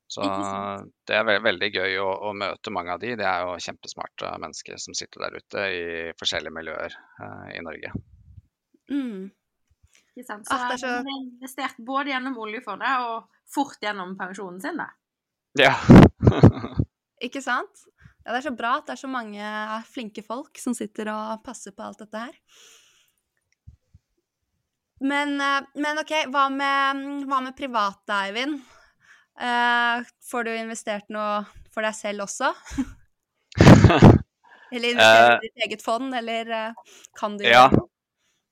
Så 0.07 0.23
det 1.09 1.17
er 1.17 1.41
veldig 1.43 1.71
gøy 1.75 1.95
å, 1.99 2.09
å 2.29 2.33
møte 2.37 2.71
mange 2.71 2.93
av 2.93 3.01
de. 3.03 3.15
Det 3.19 3.25
er 3.27 3.41
jo 3.47 3.55
kjempesmarte 3.65 4.29
mennesker 4.39 4.77
som 4.79 4.95
sitter 4.95 5.25
der 5.25 5.39
ute 5.41 5.65
i 5.75 5.87
forskjellige 6.21 6.53
miljøer 6.55 6.93
uh, 7.23 7.49
i 7.57 7.63
Norge. 7.65 7.91
mm, 8.93 9.25
Ikke 10.15 10.27
sant? 10.29 10.47
Så 10.47 10.55
Ah, 10.55 10.77
så- 10.77 10.93
de 11.03 11.09
har 11.09 11.23
investert 11.25 11.77
både 11.79 12.13
gjennom 12.13 12.37
oljefondet 12.39 13.01
og 13.09 13.25
fort 13.55 13.81
gjennom 13.83 14.13
pensjonen 14.21 14.61
sin, 14.63 14.77
da. 14.79 14.91
Ja. 15.59 15.75
Ikke 17.25 17.41
sant? 17.43 17.87
Ja, 18.25 18.33
det 18.33 18.39
er 18.43 18.47
så 18.51 18.55
bra 18.57 18.77
at 18.79 18.87
det 18.87 18.93
er 18.95 19.03
så 19.03 19.09
mange 19.11 19.49
flinke 19.89 20.23
folk 20.25 20.57
som 20.61 20.75
sitter 20.77 21.11
og 21.13 21.43
passer 21.45 21.73
på 21.77 21.83
alt 21.85 21.99
dette 22.05 22.23
her. 22.29 22.39
Men, 25.05 25.35
eh, 25.41 25.67
men 25.81 25.99
OK, 26.01 26.13
hva 26.33 26.47
med, 26.53 27.03
hva 27.29 27.41
med 27.45 27.57
private, 27.59 28.21
Eivind? 28.29 28.61
Eh, 29.41 30.05
får 30.31 30.45
du 30.47 30.53
investert 30.55 31.09
noe 31.13 31.43
for 31.75 31.87
deg 31.87 31.97
selv 31.97 32.27
også? 32.29 32.53
Eller 34.75 34.91
investerer 34.91 35.41
du 35.41 35.47
i 35.47 35.49
ditt 35.49 35.67
eget 35.67 35.83
fond, 35.85 36.15
eller 36.15 36.51
eh, 36.51 36.95
kan 37.19 37.37
du 37.39 37.45
Ja. 37.47 37.69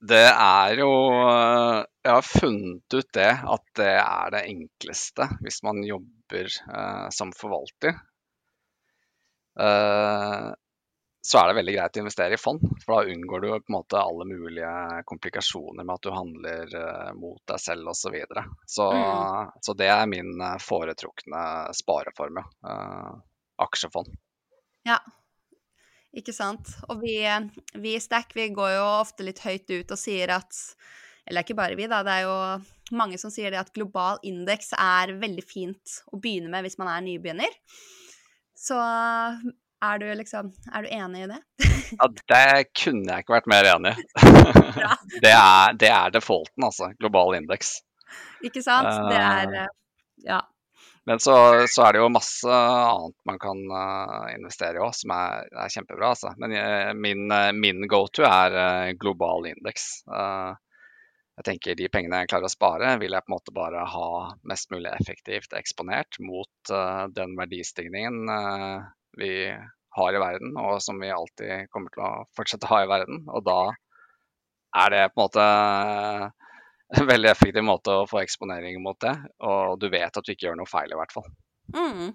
Det 0.02 0.24
er 0.26 0.80
jo 0.80 0.90
Jeg 1.22 2.10
har 2.10 2.24
funnet 2.26 2.94
ut 2.94 3.10
det, 3.14 3.30
at 3.54 3.64
det 3.78 3.92
er 4.02 4.32
det 4.34 4.42
enkleste 4.50 5.28
hvis 5.44 5.60
man 5.66 5.82
jobber 5.86 6.48
eh, 6.50 7.06
som 7.14 7.30
forvalter. 7.38 8.00
Eh, 9.62 10.48
så 11.24 11.38
er 11.38 11.48
det 11.48 11.58
veldig 11.60 11.72
greit 11.76 11.96
å 11.96 12.02
investere 12.02 12.34
i 12.34 12.40
fond, 12.40 12.62
for 12.82 12.96
da 12.96 13.12
unngår 13.12 13.44
du 13.44 13.48
på 13.52 13.70
en 13.70 13.76
måte 13.76 14.00
alle 14.00 14.24
mulige 14.26 14.72
komplikasjoner 15.06 15.86
med 15.86 15.94
at 15.94 16.06
du 16.08 16.10
handler 16.10 16.74
eh, 16.80 17.12
mot 17.14 17.38
deg 17.46 17.62
selv 17.62 17.92
osv. 17.92 18.00
Så, 18.02 18.10
videre. 18.10 18.42
så 18.66 18.88
Mm. 18.92 19.52
Så 19.62 19.74
det 19.78 19.86
er 19.94 20.10
min 20.10 20.34
eh, 20.40 20.58
foretrukne 20.58 21.44
spareform, 21.78 22.42
ja. 22.42 22.72
Eh, 22.72 23.12
aksjefond. 23.62 24.10
Ja, 24.88 24.98
ikke 26.10 26.34
sant. 26.34 26.74
Og 26.90 26.98
vi, 27.04 27.14
vi 27.78 27.94
i 27.94 28.02
Stack 28.02 28.34
vi 28.34 28.50
går 28.50 28.74
jo 28.74 28.84
ofte 28.98 29.22
litt 29.22 29.44
høyt 29.46 29.70
ut 29.70 29.94
og 29.94 30.00
sier 30.00 30.34
at 30.34 30.58
Eller 31.22 31.46
ikke 31.46 31.54
bare 31.54 31.78
vi, 31.78 31.86
da. 31.86 32.02
Det 32.02 32.18
er 32.18 32.26
jo 32.26 32.96
mange 32.98 33.14
som 33.22 33.30
sier 33.30 33.54
det 33.54 33.62
at 33.62 33.70
global 33.70 34.18
indeks 34.26 34.74
er 34.74 35.14
veldig 35.22 35.44
fint 35.46 36.00
å 36.10 36.18
begynne 36.18 36.50
med 36.50 36.66
hvis 36.66 36.80
man 36.82 36.90
er 36.90 37.04
nybegynner. 37.06 37.54
Så 38.58 38.74
er 39.82 39.98
du 39.98 40.06
liksom 40.18 40.52
Er 40.72 40.84
du 40.84 40.92
enig 40.94 41.24
i 41.24 41.30
det? 41.32 41.40
Ja, 41.92 42.08
det 42.32 42.46
kunne 42.78 43.04
jeg 43.08 43.24
ikke 43.24 43.36
vært 43.36 43.50
mer 43.52 43.68
enig 43.74 43.92
i. 43.92 44.06
Det, 45.22 45.32
er, 45.32 45.74
det 45.78 45.90
er 45.92 46.14
defaulten, 46.14 46.64
altså. 46.64 46.88
Global 47.00 47.36
indeks. 47.36 47.76
Ikke 48.44 48.62
sant? 48.64 48.88
Det 49.10 49.20
er 49.20 49.62
eh, 49.64 49.70
Ja. 50.28 50.40
Men 51.04 51.18
så, 51.18 51.34
så 51.66 51.82
er 51.82 51.96
det 51.96 51.98
jo 51.98 52.10
masse 52.14 52.46
annet 52.46 53.16
man 53.26 53.38
kan 53.42 53.58
eh, 53.58 54.34
investere 54.36 54.78
i 54.78 54.82
òg, 54.84 54.92
som 54.94 55.10
er, 55.16 55.48
er 55.64 55.72
kjempebra. 55.74 56.12
Altså. 56.14 56.30
Men 56.38 56.54
eh, 56.54 56.92
min, 56.94 57.24
eh, 57.34 57.50
min 57.56 57.88
go-to 57.90 58.22
er 58.28 58.58
eh, 58.64 58.92
global 59.00 59.48
indeks. 59.50 59.88
Eh, 60.06 60.52
jeg 61.40 61.46
tenker 61.48 61.78
De 61.78 61.88
pengene 61.90 62.22
jeg 62.22 62.30
klarer 62.30 62.46
å 62.46 62.52
spare, 62.52 62.94
vil 63.02 63.16
jeg 63.16 63.24
på 63.24 63.32
en 63.32 63.34
måte 63.34 63.54
bare 63.56 63.82
ha 63.88 64.08
mest 64.46 64.70
mulig 64.70 64.92
effektivt 64.92 65.56
eksponert 65.58 66.20
mot 66.22 66.70
eh, 66.70 67.04
den 67.16 67.34
verdistigningen 67.40 68.30
eh, 68.30 68.90
vi 69.18 69.32
har 69.92 70.16
i 70.16 70.20
verden, 70.20 70.54
og 70.56 70.80
som 70.82 71.00
vi 71.00 71.10
alltid 71.12 71.68
kommer 71.72 71.92
til 71.92 72.04
å 72.06 72.12
fortsette 72.36 72.68
å 72.68 72.72
ha 72.74 72.82
i 72.84 72.90
verden. 72.90 73.24
Og 73.28 73.44
da 73.44 73.60
er 74.82 74.94
det 74.94 75.02
på 75.12 75.20
en 75.20 75.26
måte 75.26 75.46
en 76.92 77.08
veldig 77.08 77.30
effektiv 77.30 77.64
måte 77.64 77.94
å 78.02 78.08
få 78.08 78.20
eksponering 78.22 78.80
mot 78.84 78.98
det, 79.00 79.14
og 79.44 79.78
du 79.80 79.88
vet 79.92 80.16
at 80.16 80.24
du 80.24 80.32
ikke 80.32 80.50
gjør 80.50 80.60
noe 80.60 80.68
feil, 80.68 80.92
i 80.92 80.98
hvert 80.98 81.14
fall. 81.14 81.28
Mm. 81.72 82.12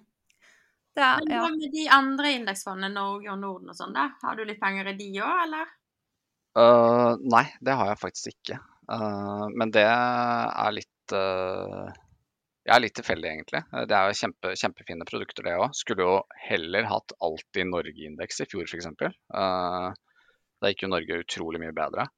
Det 0.97 1.05
er, 1.05 1.21
Men 1.21 1.33
ja. 1.33 1.41
hva 1.43 1.53
med 1.53 1.73
de 1.73 1.85
andre 1.93 2.33
indeksfondene, 2.39 2.93
Norge 2.93 3.29
og 3.33 3.41
Norden 3.41 3.73
og 3.73 3.77
sånn, 3.77 3.93
da? 3.93 4.07
Har 4.23 4.37
du 4.37 4.45
litt 4.45 4.61
penger 4.61 4.89
i 4.91 4.95
de 4.97 5.11
òg, 5.21 5.43
eller? 5.45 5.73
Uh, 6.57 7.13
nei, 7.29 7.45
det 7.61 7.77
har 7.77 7.91
jeg 7.91 8.01
faktisk 8.01 8.33
ikke. 8.33 8.57
Uh, 8.89 9.45
men 9.53 9.73
det 9.73 9.85
er 9.85 10.73
litt 10.73 11.13
øh, 11.13 11.89
Er 12.67 12.81
litt 12.83 12.97
tilfeldig, 12.99 13.29
egentlig. 13.31 13.61
Det 13.87 13.95
er 13.95 14.09
jo 14.09 14.17
kjempe, 14.19 14.51
kjempefine 14.59 15.05
produkter, 15.07 15.45
det 15.45 15.55
òg. 15.55 15.69
Skulle 15.77 16.03
jo 16.03 16.15
heller 16.49 16.87
hatt 16.89 17.13
Alltid 17.23 17.69
Norge-indeks 17.69 18.41
i 18.43 18.47
fjor, 18.51 18.67
f.eks. 18.67 18.89
Uh, 19.31 19.93
da 20.59 20.71
gikk 20.71 20.83
jo 20.83 20.91
Norge 20.91 21.21
utrolig 21.23 21.61
mye 21.63 21.75
bedre. 21.77 22.09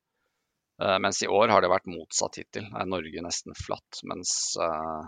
Uh, 0.81 0.97
mens 1.03 1.21
i 1.21 1.29
år 1.29 1.53
har 1.53 1.61
det 1.61 1.69
vært 1.69 1.89
motsatt 1.91 2.39
hittil. 2.41 2.65
Er 2.73 2.89
Norge 2.89 3.21
nesten 3.21 3.57
flatt, 3.61 4.01
mens, 4.09 4.33
uh, 4.57 5.05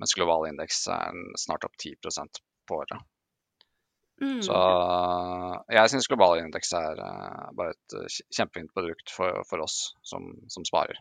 mens 0.00 0.16
global 0.16 0.48
indeks 0.48 0.86
er 0.96 1.20
snart 1.44 1.68
opp 1.68 1.76
10% 1.76 2.40
på 2.70 2.80
året. 2.80 3.04
Mm. 4.20 4.40
Så 4.44 4.56
jeg 5.72 5.92
syns 5.92 6.08
global 6.08 6.42
indeks 6.42 6.74
er 6.76 6.98
bare 7.56 7.72
et 7.72 8.18
kjempefint 8.36 8.72
produkt 8.76 9.12
for, 9.12 9.44
for 9.48 9.64
oss 9.64 9.94
som, 10.04 10.26
som, 10.52 10.64
sparer. 10.68 10.98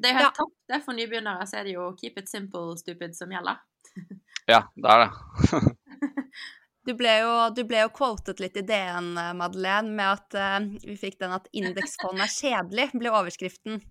Det 0.00 0.08
er 0.08 0.14
jo 0.14 0.20
helt 0.20 0.30
Ja. 0.30 0.36
topp. 0.36 0.54
Det 0.68 0.76
er 0.76 0.80
For 0.86 0.96
nybegynnere 0.96 1.46
så 1.48 1.60
er 1.60 1.68
det 1.68 1.74
jo 1.76 1.90
keep 2.00 2.18
it 2.18 2.30
simple, 2.30 2.76
stupid 2.80 3.16
som 3.16 3.32
gjelder. 3.32 3.60
Ja, 4.48 4.64
det 4.74 4.90
er 4.90 5.04
det. 5.04 5.60
Du 6.88 6.94
ble, 6.96 7.10
jo, 7.20 7.32
du 7.54 7.60
ble 7.68 7.82
jo 7.82 7.90
quotet 7.92 8.40
litt 8.40 8.56
i 8.56 8.62
DN, 8.66 9.10
eh, 9.20 9.34
Madeleine, 9.36 9.92
med 9.92 10.08
at 10.16 10.36
uh, 10.40 10.64
vi 10.80 10.94
fikk 10.96 11.18
den 11.20 11.34
at 11.36 11.44
indeksfond 11.52 12.22
er 12.24 12.32
kjedelig, 12.32 12.86
ble 12.96 13.12
overskriften. 13.12 13.82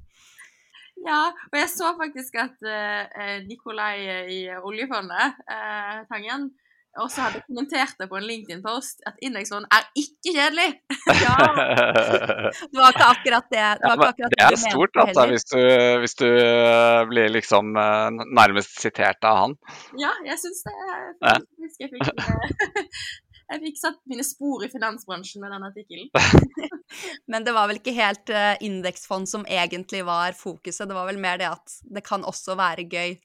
Ja, 1.05 1.29
og 1.29 1.55
jeg 1.55 1.69
så 1.69 1.93
faktisk 1.99 2.39
at 2.41 2.57
uh, 2.65 3.37
Nikolai 3.45 3.93
i 4.33 4.39
oljefondet, 4.57 5.37
uh, 5.45 6.01
Tangen, 6.09 6.49
og 6.97 7.05
så 7.13 7.21
hadde 7.21 7.37
jeg 7.37 7.45
kommentert 7.45 7.99
det 8.01 8.07
på 8.09 8.17
en 8.17 8.25
LinkedIn-post 8.25 9.03
at 9.07 9.19
indeksfond 9.21 9.67
er 9.75 9.85
ikke 9.99 10.33
kjedelig. 10.33 10.69
Ja, 11.19 11.35
det 12.71 12.79
var 12.79 12.93
ikke 12.93 13.07
akkurat 13.13 13.47
det. 13.51 13.59
Det, 13.59 13.89
Ja, 13.89 13.93
men 13.93 14.05
akkurat 14.07 14.33
det 14.33 14.41
er 14.45 14.55
det 14.55 14.59
stort 14.61 14.97
altså, 14.97 15.21
heller. 15.21 15.33
hvis 15.35 15.45
du, 15.51 15.61
hvis 16.01 16.15
du 16.21 16.27
eh, 16.29 16.99
blir 17.11 17.31
liksom 17.33 17.71
eh, 17.77 18.19
nærmest 18.39 18.79
sitert 18.81 19.25
av 19.27 19.39
han. 19.43 19.55
Ja, 19.99 20.11
jeg 20.25 20.39
syns 20.41 20.63
det 20.65 20.75
Jeg, 20.79 21.09
Ja. 21.29 21.35
Jeg 21.79 21.91
fikk, 21.93 22.09
eh, 22.09 22.89
jeg 23.53 23.63
fikk 23.67 23.79
satt 23.81 23.99
mine 24.09 24.25
spor 24.25 24.65
i 24.65 24.71
finansbransjen 24.71 25.43
med 25.43 25.53
den 25.53 25.67
artikkelen. 25.69 26.09
Men 27.31 27.45
det 27.45 27.53
var 27.57 27.69
vel 27.69 27.81
ikke 27.81 27.95
helt 27.97 28.33
indeksfond 28.65 29.29
som 29.29 29.45
egentlig 29.45 30.01
var 30.07 30.37
fokuset. 30.37 30.87
Det 30.89 30.97
var 30.97 31.09
vel 31.11 31.21
mer 31.21 31.41
det 31.41 31.51
at 31.51 31.79
det 31.85 32.05
kan 32.07 32.25
også 32.25 32.57
være 32.59 32.89
gøy 32.89 33.17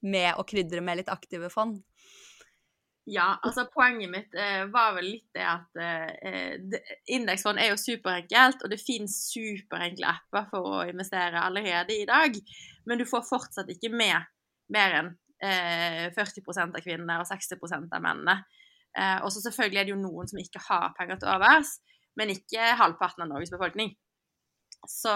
med 0.00 0.32
å 0.40 0.46
krydre 0.48 0.80
med 0.84 1.02
litt 1.02 1.12
aktive 1.12 1.50
fond. 1.52 1.82
Ja, 3.10 3.32
altså 3.42 3.64
poenget 3.72 4.10
mitt 4.12 4.34
eh, 4.38 4.68
var 4.70 4.92
vel 4.94 5.08
litt 5.16 5.26
det 5.34 5.42
at 5.42 5.78
eh, 5.82 6.82
indeksfond 7.10 7.58
er 7.58 7.72
jo 7.72 7.80
superenkelt, 7.80 8.62
og 8.62 8.70
det 8.70 8.78
finnes 8.78 9.16
superenkle 9.32 10.06
apper 10.12 10.46
for 10.52 10.68
å 10.76 10.84
investere 10.86 11.42
allerede 11.42 11.96
i 11.96 12.06
dag, 12.06 12.36
men 12.86 13.00
du 13.00 13.06
får 13.10 13.26
fortsatt 13.26 13.72
ikke 13.74 13.90
med 13.90 14.28
mer 14.70 14.96
enn 15.00 15.10
eh, 15.42 16.06
40% 16.14 16.78
av 16.78 16.84
kvinnene 16.84 17.18
og 17.18 17.26
60% 17.26 17.96
av 17.98 18.04
mennene. 18.04 18.36
Eh, 18.98 19.18
og 19.24 19.30
så 19.34 19.42
selvfølgelig 19.42 19.80
er 19.82 19.88
det 19.88 19.94
jo 19.94 20.02
noen 20.04 20.30
som 20.30 20.42
ikke 20.42 20.62
har 20.68 20.94
penger 20.98 21.18
til 21.18 21.32
overs, 21.34 21.76
men 22.18 22.30
ikke 22.34 22.74
halvparten 22.78 23.24
av 23.26 23.32
Norges 23.32 23.50
befolkning. 23.50 23.90
Så 24.86 25.14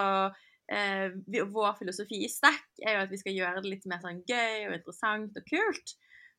eh, 0.72 1.14
vi, 1.26 1.42
vår 1.46 1.76
filosofi 1.78 2.24
i 2.24 2.30
Stack 2.33 2.83
er 2.83 2.96
jo 2.98 3.04
at 3.04 3.14
vi 3.14 3.20
skal 3.22 3.38
gjøre 3.38 3.62
det 3.62 3.70
litt 3.70 3.87
mer 3.90 4.02
sånn 4.02 4.22
gøy 4.26 4.66
og 4.68 4.78
interessant 4.80 5.38
og 5.38 5.46
kult. 5.50 5.94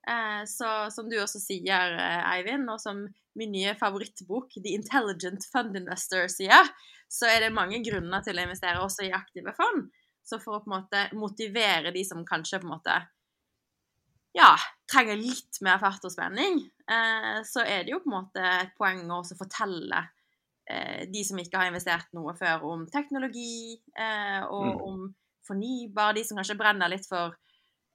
Eh, 0.08 0.44
så 0.46 0.92
som 0.94 1.10
du 1.10 1.18
også 1.18 1.40
sier, 1.42 1.96
eh, 1.98 2.24
Eivind, 2.36 2.70
og 2.70 2.80
som 2.82 3.06
min 3.36 3.52
nye 3.52 3.74
favorittbok, 3.80 4.54
The 4.62 4.76
Intelligent 4.78 5.46
Fund 5.52 5.76
Investor, 5.78 6.28
sier, 6.30 6.70
så 7.10 7.30
er 7.30 7.46
det 7.46 7.56
mange 7.56 7.82
grunner 7.86 8.22
til 8.26 8.38
å 8.38 8.46
investere 8.46 8.84
også 8.84 9.08
i 9.08 9.14
aktive 9.16 9.54
fond. 9.58 9.90
Så 10.26 10.40
for 10.42 10.58
å 10.58 10.64
på 10.64 10.70
en 10.72 10.78
måte 10.80 11.02
motivere 11.18 11.94
de 11.94 12.04
som 12.06 12.26
kanskje 12.26 12.62
på 12.62 12.70
en 12.70 12.76
måte 12.78 12.96
ja, 14.36 14.52
trenger 14.92 15.16
litt 15.16 15.62
mer 15.64 15.80
fart 15.80 16.04
og 16.04 16.12
spenning, 16.12 16.60
eh, 16.92 17.38
så 17.48 17.64
er 17.64 17.86
det 17.86 17.94
jo 17.94 18.02
på 18.04 18.10
en 18.12 18.18
måte 18.18 18.44
et 18.44 18.74
poeng 18.78 19.06
å 19.10 19.22
også 19.24 19.38
fortelle 19.40 20.06
de 20.66 21.22
som 21.22 21.38
ikke 21.38 21.60
har 21.62 21.68
investert 21.70 22.08
noe 22.18 22.32
før, 22.34 22.64
om 22.66 22.88
teknologi 22.90 23.76
og 24.50 24.64
Mm. 24.66 24.80
om 24.82 25.16
fornybar, 25.46 26.16
de 26.16 26.24
som 26.26 26.40
kanskje 26.40 26.58
brenner 26.58 26.90
litt 26.90 27.06
for 27.06 27.36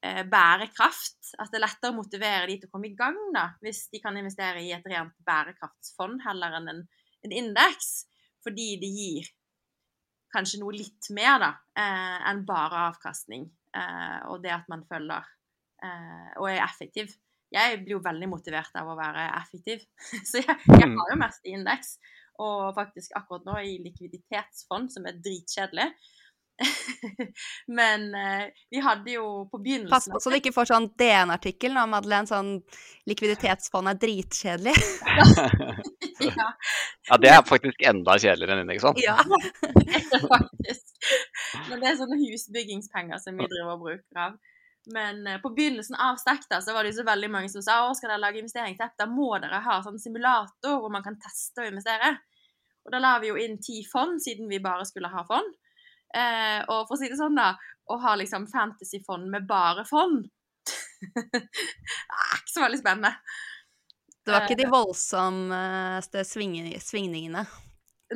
bærekraft. 0.01 1.35
At 1.37 1.51
det 1.53 1.59
er 1.59 1.65
lettere 1.67 1.93
å 1.93 1.99
motivere 1.99 2.47
de 2.49 2.57
til 2.61 2.71
å 2.71 2.73
komme 2.73 2.89
i 2.89 2.97
gang, 2.97 3.19
da, 3.35 3.51
hvis 3.65 3.85
de 3.93 4.01
kan 4.03 4.17
investere 4.17 4.63
i 4.65 4.73
et 4.73 4.87
rent 4.89 5.13
bærekraftsfond 5.27 6.23
heller 6.25 6.57
enn 6.59 6.71
en, 6.73 6.81
en 7.27 7.37
indeks. 7.43 7.91
Fordi 8.41 8.73
det 8.81 8.89
gir 8.89 9.29
kanskje 10.35 10.61
noe 10.63 10.77
litt 10.77 11.11
mer 11.17 11.41
da, 11.43 11.51
eh, 11.79 12.19
enn 12.31 12.45
bare 12.49 12.87
avkastning. 12.91 13.49
Eh, 13.77 14.21
og 14.31 14.41
det 14.45 14.55
at 14.55 14.71
man 14.71 14.87
følger 14.89 15.27
eh, 15.85 16.31
og 16.39 16.49
er 16.51 16.63
effektiv. 16.65 17.13
Jeg 17.51 17.81
blir 17.83 17.97
jo 17.97 18.05
veldig 18.05 18.29
motivert 18.31 18.75
av 18.79 18.93
å 18.93 18.97
være 18.99 19.27
effektiv, 19.41 19.83
så 20.29 20.43
jeg, 20.43 20.57
jeg 20.71 20.91
har 20.95 21.13
jo 21.13 21.19
mest 21.19 21.47
i 21.47 21.55
indeks. 21.59 21.97
Og 22.41 22.71
faktisk 22.77 23.13
akkurat 23.19 23.45
nå 23.49 23.59
i 23.67 23.77
likviditetsfond, 23.85 24.89
som 24.95 25.07
er 25.11 25.19
dritkjedelig. 25.21 25.91
Men 27.79 28.14
eh, 28.14 28.44
vi 28.70 28.81
hadde 28.85 29.14
jo 29.14 29.27
på 29.49 29.59
Pass 29.59 29.64
begynnelsen 29.64 30.12
på 30.12 30.20
så 30.20 30.33
du 30.33 30.37
ikke 30.38 30.53
får 30.55 30.70
sånn 30.70 30.88
DN-artikkel 31.01 31.73
nå, 31.75 31.87
Madeleine, 31.90 32.29
sånn 32.29 32.53
likviditetsfond 33.09 33.90
er 33.90 33.99
dritkjedelig. 34.01 34.75
ja, 36.29 36.51
Ja, 37.09 37.18
det 37.18 37.33
er 37.33 37.42
faktisk 37.49 37.83
enda 37.90 38.16
kjedeligere 38.20 38.59
enn 38.59 38.66
indeksfond. 38.66 39.01
Ja. 39.03 39.16
faktisk. 40.35 40.94
Men 41.70 41.81
det 41.83 41.90
er 41.90 41.99
sånne 41.99 42.20
husbyggingspenger 42.20 43.23
som 43.23 43.40
vi 43.40 43.49
driver 43.51 43.75
og 43.75 43.87
bruker 43.87 44.25
av. 44.29 44.37
Men 44.94 45.27
eh, 45.27 45.40
på 45.42 45.53
begynnelsen 45.57 45.96
av 46.01 46.20
Stekta 46.20 46.61
så 46.64 46.75
var 46.77 46.87
det 46.87 46.94
så 46.96 47.05
veldig 47.09 47.31
mange 47.33 47.51
som 47.53 47.64
sa 47.64 47.83
å, 47.87 47.94
skal 47.96 48.12
dere 48.12 48.23
lage 48.23 48.40
investeringsapp, 48.42 48.96
da 49.01 49.09
må 49.11 49.33
dere 49.42 49.62
ha 49.64 49.81
sånn 49.85 50.01
simulator 50.01 50.81
hvor 50.81 50.92
man 50.92 51.05
kan 51.05 51.18
teste 51.20 51.64
og 51.64 51.73
investere. 51.73 52.14
Og 52.87 52.94
da 52.94 53.01
la 53.03 53.16
vi 53.20 53.29
jo 53.29 53.37
inn 53.40 53.59
ti 53.61 53.83
fond, 53.88 54.20
siden 54.23 54.49
vi 54.49 54.62
bare 54.62 54.87
skulle 54.88 55.11
ha 55.12 55.25
fond. 55.29 55.51
Eh, 56.16 56.61
og 56.66 56.88
for 56.88 56.96
å 56.96 57.01
si 57.01 57.11
det 57.11 57.18
sånn, 57.20 57.38
da, 57.38 57.53
å 57.90 57.99
ha 58.03 58.16
liksom 58.18 58.49
fantasyfond 58.51 59.31
med 59.31 59.46
bare 59.51 59.87
fond 59.88 60.27
er 61.01 62.37
ikke 62.40 62.53
så 62.53 62.64
veldig 62.64 62.81
spennende. 62.81 63.14
Det 64.20 64.35
var 64.35 64.46
ikke 64.46 64.61
de 64.61 64.68
voldsomste 64.70 66.25
svingningene. 66.29 67.46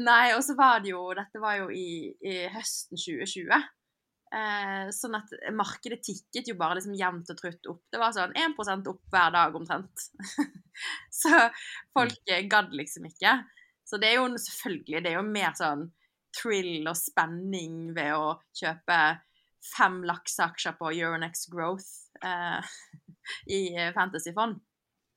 Nei, 0.05 0.35
og 0.35 0.43
så 0.45 0.57
var 0.59 0.83
det 0.83 0.91
jo 0.91 1.07
Dette 1.15 1.41
var 1.43 1.57
jo 1.63 1.71
i, 1.73 2.13
i 2.27 2.35
høsten 2.53 2.99
2020. 2.99 3.65
Eh, 4.35 4.87
sånn 4.95 5.15
at 5.17 5.31
markedet 5.55 6.01
tikket 6.05 6.51
jo 6.51 6.57
bare 6.59 6.79
liksom 6.79 6.97
jevnt 6.99 7.31
og 7.31 7.39
trutt 7.39 7.71
opp. 7.71 7.83
Det 7.93 8.01
var 8.03 8.15
sånn 8.15 8.35
1 8.37 8.89
opp 8.91 9.03
hver 9.15 9.35
dag 9.35 9.57
omtrent. 9.57 10.07
så 11.23 11.47
folk 11.95 12.31
eh, 12.31 12.47
gadd 12.51 12.75
liksom 12.75 13.09
ikke. 13.11 13.39
Så 13.87 14.01
det 14.03 14.11
er 14.11 14.19
jo 14.19 14.29
selvfølgelig 14.41 15.05
det 15.05 15.13
er 15.13 15.21
jo 15.21 15.29
mer 15.29 15.55
sånn 15.57 15.89
thrill 16.35 16.89
og 16.91 16.97
spenning 16.99 17.93
ved 17.97 18.13
å 18.17 18.35
kjøpe 18.57 18.99
fem 19.77 20.03
lakseaksjer 20.05 20.77
på 20.81 20.91
Euronex 20.93 21.47
Growth 21.53 21.89
eh, 22.25 22.61
i 23.59 23.63
fantasyfond. 23.97 24.59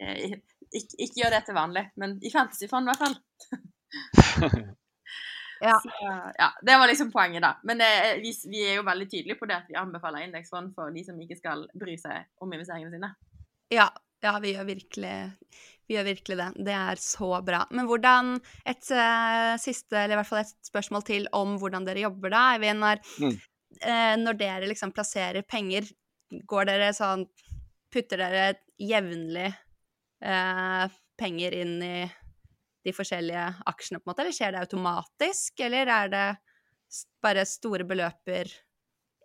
Eh, 0.03 0.37
ikke, 0.67 0.97
ikke 0.97 1.21
gjør 1.23 1.35
det 1.37 1.43
til 1.47 1.57
vanlig, 1.57 1.85
men 1.99 2.17
i 2.23 2.31
fantasyfond 2.33 2.87
i 2.87 2.93
hvert 2.93 3.05
fall. 3.05 4.67
Ja. 5.59 5.79
Så, 5.81 5.89
ja, 6.37 6.51
det 6.61 6.77
var 6.77 6.87
liksom 6.87 7.11
poenget, 7.11 7.41
da. 7.41 7.55
Men 7.63 7.79
det, 7.81 7.85
er- 7.85 8.19
vi, 8.21 8.33
vi 8.45 8.59
er 8.69 8.75
jo 8.77 8.83
veldig 8.85 9.07
tydelige 9.09 9.39
på 9.39 9.47
det 9.49 9.55
at 9.57 9.69
vi 9.71 9.77
anbefaler 9.79 10.27
indeksfond 10.27 10.75
for 10.75 10.93
de 10.93 11.01
som 11.05 11.17
ikke 11.23 11.39
skal 11.39 11.63
bry 11.73 11.95
seg 11.97 12.27
om 12.43 12.53
investeringene 12.53 12.93
sine. 12.93 13.09
Ja, 13.73 13.87
ja 14.21 14.35
vi, 14.43 14.53
gjør 14.53 14.67
virkelig, 14.69 15.15
vi 15.87 15.95
gjør 15.95 16.07
virkelig 16.09 16.37
det. 16.39 16.47
Det 16.67 16.73
er 16.75 16.99
så 17.01 17.29
bra. 17.47 17.61
Men 17.71 17.87
hvordan 17.87 18.33
Et 18.67 18.89
uh, 18.91 19.53
siste, 19.61 19.95
eller 19.95 20.17
i 20.17 20.19
hvert 20.19 20.29
fall 20.29 20.41
et 20.43 20.55
spørsmål 20.67 21.05
til 21.07 21.27
om 21.37 21.55
hvordan 21.61 21.87
dere 21.87 22.03
jobber 22.03 22.33
da, 22.33 22.41
Eivind. 22.55 22.83
Når, 22.83 23.03
Mm. 23.21 23.37
uh, 23.87 24.15
når 24.19 24.37
dere 24.39 24.67
liksom 24.67 24.91
plasserer 24.95 25.47
penger, 25.47 25.87
går 26.47 26.67
dere 26.67 26.93
sånn 26.95 27.27
Putter 27.87 28.19
dere 28.19 28.57
jevnlig 28.83 29.47
uh, 30.27 30.87
penger 31.17 31.53
inn 31.55 31.77
i 31.81 32.11
de 32.83 32.91
forskjellige 32.93 33.45
aksjene, 33.67 34.01
på 34.01 34.07
en 34.07 34.11
måte, 34.11 34.23
eller 34.25 34.35
skjer 34.35 34.51
det 34.53 34.59
automatisk, 34.65 35.63
eller 35.63 35.87
er 35.91 36.11
det 36.11 36.25
bare 37.23 37.45
store 37.47 37.87
beløper, 37.87 38.51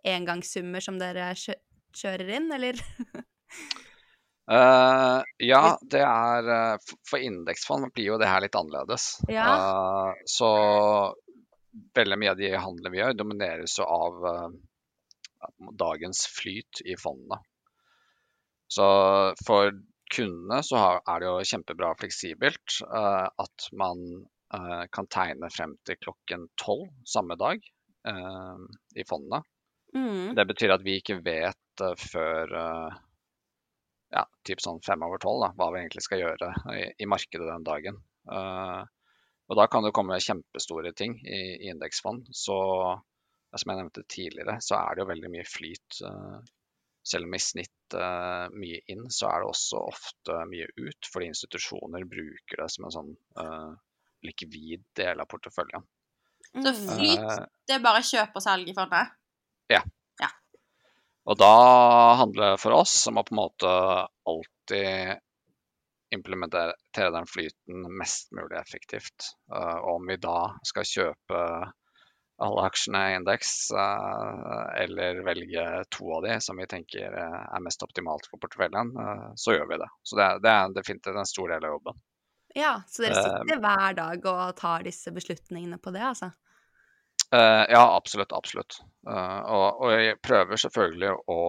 engangssummer, 0.07 0.83
som 0.83 0.97
dere 0.99 1.29
kjører 1.35 2.31
inn, 2.39 2.49
eller? 2.55 2.79
Eh, 4.51 5.21
ja, 5.37 5.77
det 5.81 6.01
er 6.03 6.49
eh, 6.51 6.93
For 7.07 7.23
indeksfond 7.23 7.93
blir 7.95 8.11
jo 8.11 8.19
det 8.19 8.27
her 8.27 8.43
litt 8.43 8.57
annerledes. 8.59 9.15
Ja. 9.31 9.47
Uh, 9.55 10.11
så 10.27 10.49
veldig 11.95 12.19
mye 12.19 12.33
av 12.33 12.41
de 12.41 12.51
handlene 12.51 12.91
vi 12.93 12.99
gjør, 12.99 13.15
domineres 13.17 13.77
jo 13.79 13.87
av 13.87 14.27
uh, 14.27 15.63
dagens 15.79 16.25
flyt 16.29 16.83
i 16.85 16.97
fondene. 16.99 17.39
Så 18.73 18.85
for 19.45 19.71
kundene 20.13 20.59
så 20.65 20.77
har, 20.81 21.01
er 21.09 21.21
det 21.21 21.29
jo 21.29 21.47
kjempebra 21.49 21.93
fleksibelt 21.97 22.77
at 22.85 23.65
man 23.77 23.99
kan 24.93 25.07
tegne 25.09 25.49
frem 25.53 25.73
til 25.85 25.97
klokken 26.01 26.45
tolv 26.61 26.87
samme 27.09 27.37
dag 27.37 27.61
i 27.61 29.05
fondene. 29.09 29.41
Mm. 29.97 30.33
Det 30.37 30.45
betyr 30.49 30.73
at 30.75 30.85
vi 30.85 30.99
ikke 31.01 31.19
vet 31.25 31.85
før 32.01 32.53
ja, 34.13 34.23
typ 34.45 34.61
sånn 34.61 34.81
fem 34.85 35.03
over 35.05 35.21
tolv 35.21 35.55
hva 35.57 35.69
vi 35.73 35.81
egentlig 35.81 36.03
skal 36.05 36.21
gjøre 36.21 36.49
i, 36.75 36.83
i 37.03 37.09
markedet 37.09 37.47
den 37.49 37.65
dagen. 37.65 38.01
Uh, 38.29 38.83
og 39.49 39.57
da 39.59 39.67
kan 39.71 39.85
det 39.85 39.93
komme 39.95 40.21
kjempestore 40.23 40.93
ting 40.97 41.17
i, 41.25 41.41
i 41.65 41.71
indeksfond. 41.73 42.29
Så 42.31 42.57
som 43.53 43.69
jeg 43.69 43.79
nevnte 43.79 44.05
tidligere, 44.09 44.57
så 44.65 44.79
er 44.79 44.95
det 44.95 45.03
jo 45.03 45.09
veldig 45.11 45.31
mye 45.33 45.47
flyt. 45.47 45.97
Uh, 46.05 46.37
selv 47.03 47.27
om 47.27 47.35
i 47.35 47.41
snitt 47.43 47.97
uh, 47.97 48.45
mye 48.55 48.79
inn, 48.93 49.09
så 49.11 49.27
er 49.29 49.43
det 49.43 49.49
også 49.51 49.81
ofte 49.89 50.37
mye 50.49 50.69
ut, 50.77 51.09
fordi 51.11 51.27
institusjoner 51.33 52.05
bruker 52.09 52.63
det 52.63 52.69
som 52.71 52.87
en 52.87 52.95
sånn 52.95 53.11
likvid 54.23 54.85
del 54.95 55.19
av 55.19 55.27
porteføljen. 55.27 55.83
Så 56.53 56.71
flyt, 56.77 57.43
det 57.67 57.75
er 57.75 57.83
bare 57.83 58.05
kjøp 58.07 58.39
og 58.39 58.45
salg 58.45 58.69
i 58.71 58.75
fondet? 58.77 59.11
Og 61.23 61.37
da 61.39 61.53
handler 62.19 62.53
det 62.53 62.63
for 62.63 62.75
oss 62.75 62.95
om 63.07 63.19
å 63.19 63.23
på 63.23 63.33
en 63.35 63.39
måte 63.39 63.69
alltid 64.27 65.21
implementere 66.13 67.11
den 67.15 67.29
flyten 67.29 67.87
mest 67.97 68.33
mulig 68.35 68.57
effektivt. 68.59 69.31
Eh, 69.55 69.77
og 69.79 69.95
om 69.95 70.11
vi 70.11 70.19
da 70.21 70.51
skal 70.67 70.89
kjøpe 70.89 71.39
alle 72.43 72.65
aksjene 72.67 73.01
i 73.11 73.15
indeks, 73.15 73.71
eh, 73.71 74.83
eller 74.83 75.23
velge 75.25 75.65
to 75.89 76.11
av 76.17 76.23
de 76.27 76.37
som 76.41 76.59
vi 76.59 76.67
tenker 76.69 77.17
eh, 77.17 77.41
er 77.55 77.65
mest 77.65 77.83
optimalt 77.85 78.27
for 78.29 78.41
porteføljen, 78.43 78.93
eh, 78.99 79.27
så 79.35 79.55
gjør 79.55 79.69
vi 79.71 79.79
det. 79.83 79.89
Så 80.03 80.19
det 80.19 80.27
er, 80.27 80.43
det 80.43 80.53
er 80.53 80.75
definitivt 80.77 81.21
en 81.23 81.29
stor 81.29 81.55
del 81.55 81.65
av 81.65 81.77
jobben. 81.77 82.01
Ja, 82.53 82.73
så 82.87 83.05
dere 83.05 83.17
Eh, 83.17 83.23
sitter 83.25 83.61
hver 83.61 83.97
dag 83.97 84.25
og 84.29 84.55
tar 84.59 84.85
disse 84.85 85.13
beslutningene 85.13 85.79
på 85.81 85.93
det, 85.95 86.03
altså? 86.05 86.33
Eh, 87.33 87.65
ja, 87.69 87.95
absolutt. 87.95 88.31
Absolutt. 88.31 88.77
Uh, 89.09 89.41
og, 89.51 89.81
og 89.81 89.91
jeg 89.97 90.19
prøver 90.23 90.59
selvfølgelig 90.61 91.11
å 91.33 91.41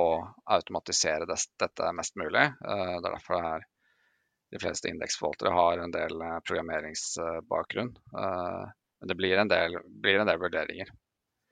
automatisere 0.57 1.29
des, 1.29 1.45
dette 1.61 1.91
mest 1.95 2.17
mulig. 2.17 2.47
Uh, 2.65 2.97
det 2.99 3.11
er 3.11 3.17
derfor 3.19 3.37
det 3.37 3.51
er 3.51 3.67
de 4.55 4.61
fleste 4.63 4.89
indeksforvaltere 4.89 5.53
har 5.53 5.83
en 5.83 5.93
del 5.93 6.21
programmeringsbakgrunn. 6.47 7.89
Men 8.15 9.11
det 9.11 9.17
blir 9.19 9.41
en 9.41 9.51
del, 9.51 9.75
blir 10.05 10.21
en 10.21 10.29
del 10.29 10.39
vurderinger. 10.39 10.93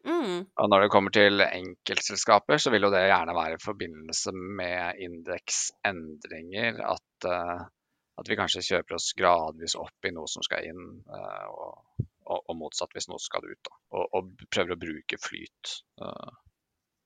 Mm. 0.07 0.45
Og 0.47 0.69
når 0.71 0.85
det 0.85 0.91
kommer 0.95 1.15
til 1.17 1.43
enkeltselskaper, 1.43 2.63
så 2.63 2.71
vil 2.71 2.87
jo 2.87 2.93
det 2.95 3.01
gjerne 3.09 3.35
være 3.35 3.59
i 3.59 3.65
forbindelse 3.65 4.37
med 4.61 5.03
indeksendringer 5.03 6.79
at, 6.93 7.27
at 7.27 8.31
vi 8.31 8.39
kanskje 8.39 8.63
kjøper 8.69 9.01
oss 9.01 9.11
gradvis 9.19 9.75
opp 9.83 10.07
i 10.07 10.15
noe 10.15 10.31
som 10.31 10.47
skal 10.47 10.71
inn, 10.71 10.87
og, 11.11 12.07
og, 12.27 12.45
og 12.49 12.59
motsatt 12.59 12.95
hvis 12.97 13.09
noe 13.11 13.23
skal 13.23 13.47
ut. 13.49 13.61
Da. 13.67 13.79
Og, 13.99 14.17
og 14.19 14.47
prøver 14.53 14.77
å 14.77 14.81
bruke 14.81 15.19
flyt, 15.21 15.77
uh, 16.03 16.33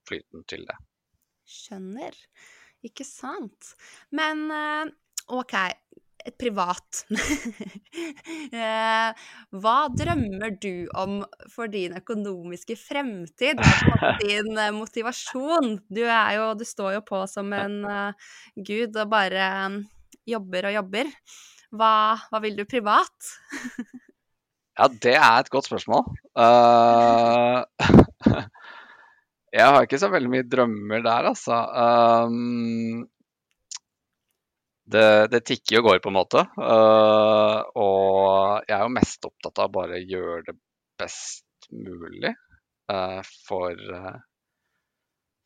flyten 0.07 0.45
til 0.49 0.67
det. 0.67 0.77
Skjønner. 1.47 2.15
Ikke 2.85 3.05
sant. 3.07 3.73
Men 4.15 4.45
uh, 4.51 4.85
OK, 5.37 5.55
et 6.27 6.37
privat. 6.39 7.03
uh, 8.53 9.11
Hva 9.63 9.77
drømmer 9.95 10.57
du 10.61 10.87
om 10.99 11.19
for 11.53 11.71
din 11.71 11.97
økonomiske 11.99 12.77
fremtid? 12.79 13.61
Måte 13.61 14.15
din 14.25 14.51
motivasjon? 14.77 15.77
Du, 15.87 16.03
er 16.05 16.37
jo, 16.37 16.49
du 16.59 16.65
står 16.67 16.99
jo 16.99 17.05
på 17.07 17.23
som 17.31 17.53
en 17.57 17.79
gud 18.55 18.97
og 18.97 19.13
bare 19.13 19.51
jobber 20.27 20.69
og 20.69 20.77
jobber. 20.81 21.15
Hva, 21.77 21.93
hva 22.31 22.43
vil 22.43 22.55
du 22.59 22.63
privat? 22.67 23.31
Ja, 24.77 24.85
det 24.93 25.15
er 25.17 25.39
et 25.41 25.49
godt 25.49 25.65
spørsmål. 25.65 26.03
Uh, 26.37 27.65
jeg 29.57 29.65
har 29.65 29.81
ikke 29.81 29.97
så 29.97 30.09
veldig 30.13 30.29
mye 30.29 30.45
drømmer 30.45 31.01
der, 31.05 31.29
altså. 31.31 31.57
Um, 31.73 33.07
det, 34.85 35.07
det 35.33 35.41
tikker 35.49 35.81
og 35.81 35.89
går, 35.89 36.01
på 36.03 36.13
en 36.13 36.17
måte. 36.19 36.43
Uh, 36.61 37.65
og 37.73 38.69
jeg 38.69 38.75
er 38.77 38.83
jo 38.85 38.93
mest 38.99 39.25
opptatt 39.25 39.63
av 39.65 39.73
bare 39.73 39.97
å 39.97 40.05
gjøre 40.13 40.45
det 40.51 40.55
best 41.01 41.71
mulig 41.73 42.35
uh, 42.93 43.25
for, 43.49 43.81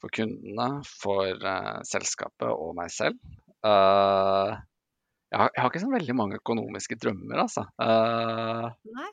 for 0.04 0.18
kundene, 0.20 0.84
for 0.92 1.48
selskapet 1.88 2.52
og 2.52 2.76
meg 2.84 2.92
selv. 2.92 3.16
Jeg, 3.64 5.40
har, 5.40 5.56
jeg 5.56 5.64
har 5.64 5.72
ikke 5.72 5.86
så 5.88 5.96
veldig 5.96 6.20
mange 6.20 6.44
økonomiske 6.44 7.00
drømmer, 7.00 7.46
altså. 7.48 7.64
Nei? 7.80 9.12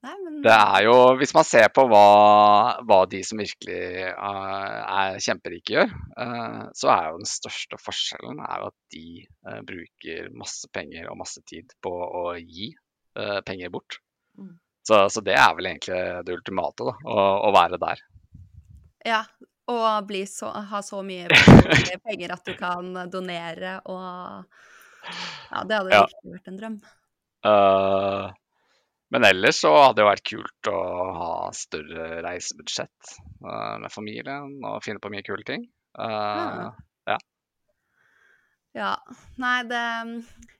Nei, 0.00 0.14
men 0.24 0.38
det 0.40 0.52
er 0.54 0.84
jo, 0.86 0.94
Hvis 1.20 1.34
man 1.36 1.44
ser 1.44 1.66
på 1.76 1.82
hva, 1.90 2.04
hva 2.88 3.00
de 3.10 3.20
som 3.26 3.40
virkelig 3.42 4.06
uh, 4.16 4.78
er 5.04 5.18
kjemperike 5.20 5.74
gjør, 5.74 5.90
uh, 6.16 6.62
så 6.76 6.88
er 6.94 7.10
jo 7.10 7.18
den 7.20 7.28
største 7.28 7.76
forskjellen 7.80 8.40
at 8.46 8.76
de 8.94 9.26
uh, 9.48 9.58
bruker 9.68 10.30
masse 10.32 10.70
penger 10.72 11.10
og 11.12 11.18
masse 11.20 11.42
tid 11.48 11.74
på 11.84 11.92
å 11.92 12.30
gi 12.38 12.72
penger 13.44 13.72
bort. 13.74 13.96
Mm. 14.38 14.52
Så, 14.86 15.00
så 15.10 15.20
det 15.26 15.34
er 15.34 15.50
vel 15.58 15.66
egentlig 15.66 15.96
det 16.24 16.34
ultimate, 16.36 16.86
da, 16.86 16.92
å, 17.10 17.24
å 17.48 17.50
være 17.52 17.76
der. 17.82 18.00
Ja, 19.04 19.18
og 19.70 20.06
bli 20.06 20.22
så, 20.30 20.52
ha 20.70 20.80
så 20.86 21.02
mye 21.04 21.26
penger 22.06 22.36
at 22.36 22.46
du 22.46 22.54
kan 22.58 22.94
donere 23.10 23.80
og 23.90 24.46
Ja, 25.50 25.64
det 25.66 25.80
hadde 25.80 25.90
Ja. 25.90 26.04
virkelig 26.06 26.36
vært 26.36 26.50
en 26.52 26.60
drøm. 26.60 26.78
Eh, 27.50 28.26
men 29.10 29.24
ellers 29.26 29.58
så 29.64 29.72
hadde 29.74 30.00
det 30.00 30.06
vært 30.06 30.28
kult 30.30 30.68
å 30.70 30.80
ha 31.16 31.32
større 31.56 32.20
reisebudsjett 32.26 33.14
eh, 33.16 33.76
med 33.82 33.90
familien 33.92 34.52
og 34.62 34.84
finne 34.84 35.02
på 35.02 35.10
mye 35.12 35.26
kule 35.26 35.44
ting. 35.46 35.66
Eh, 35.98 36.70
Ja. 37.10 37.16
Ja. 38.76 38.92
Nei, 39.42 39.64
det 39.66 39.82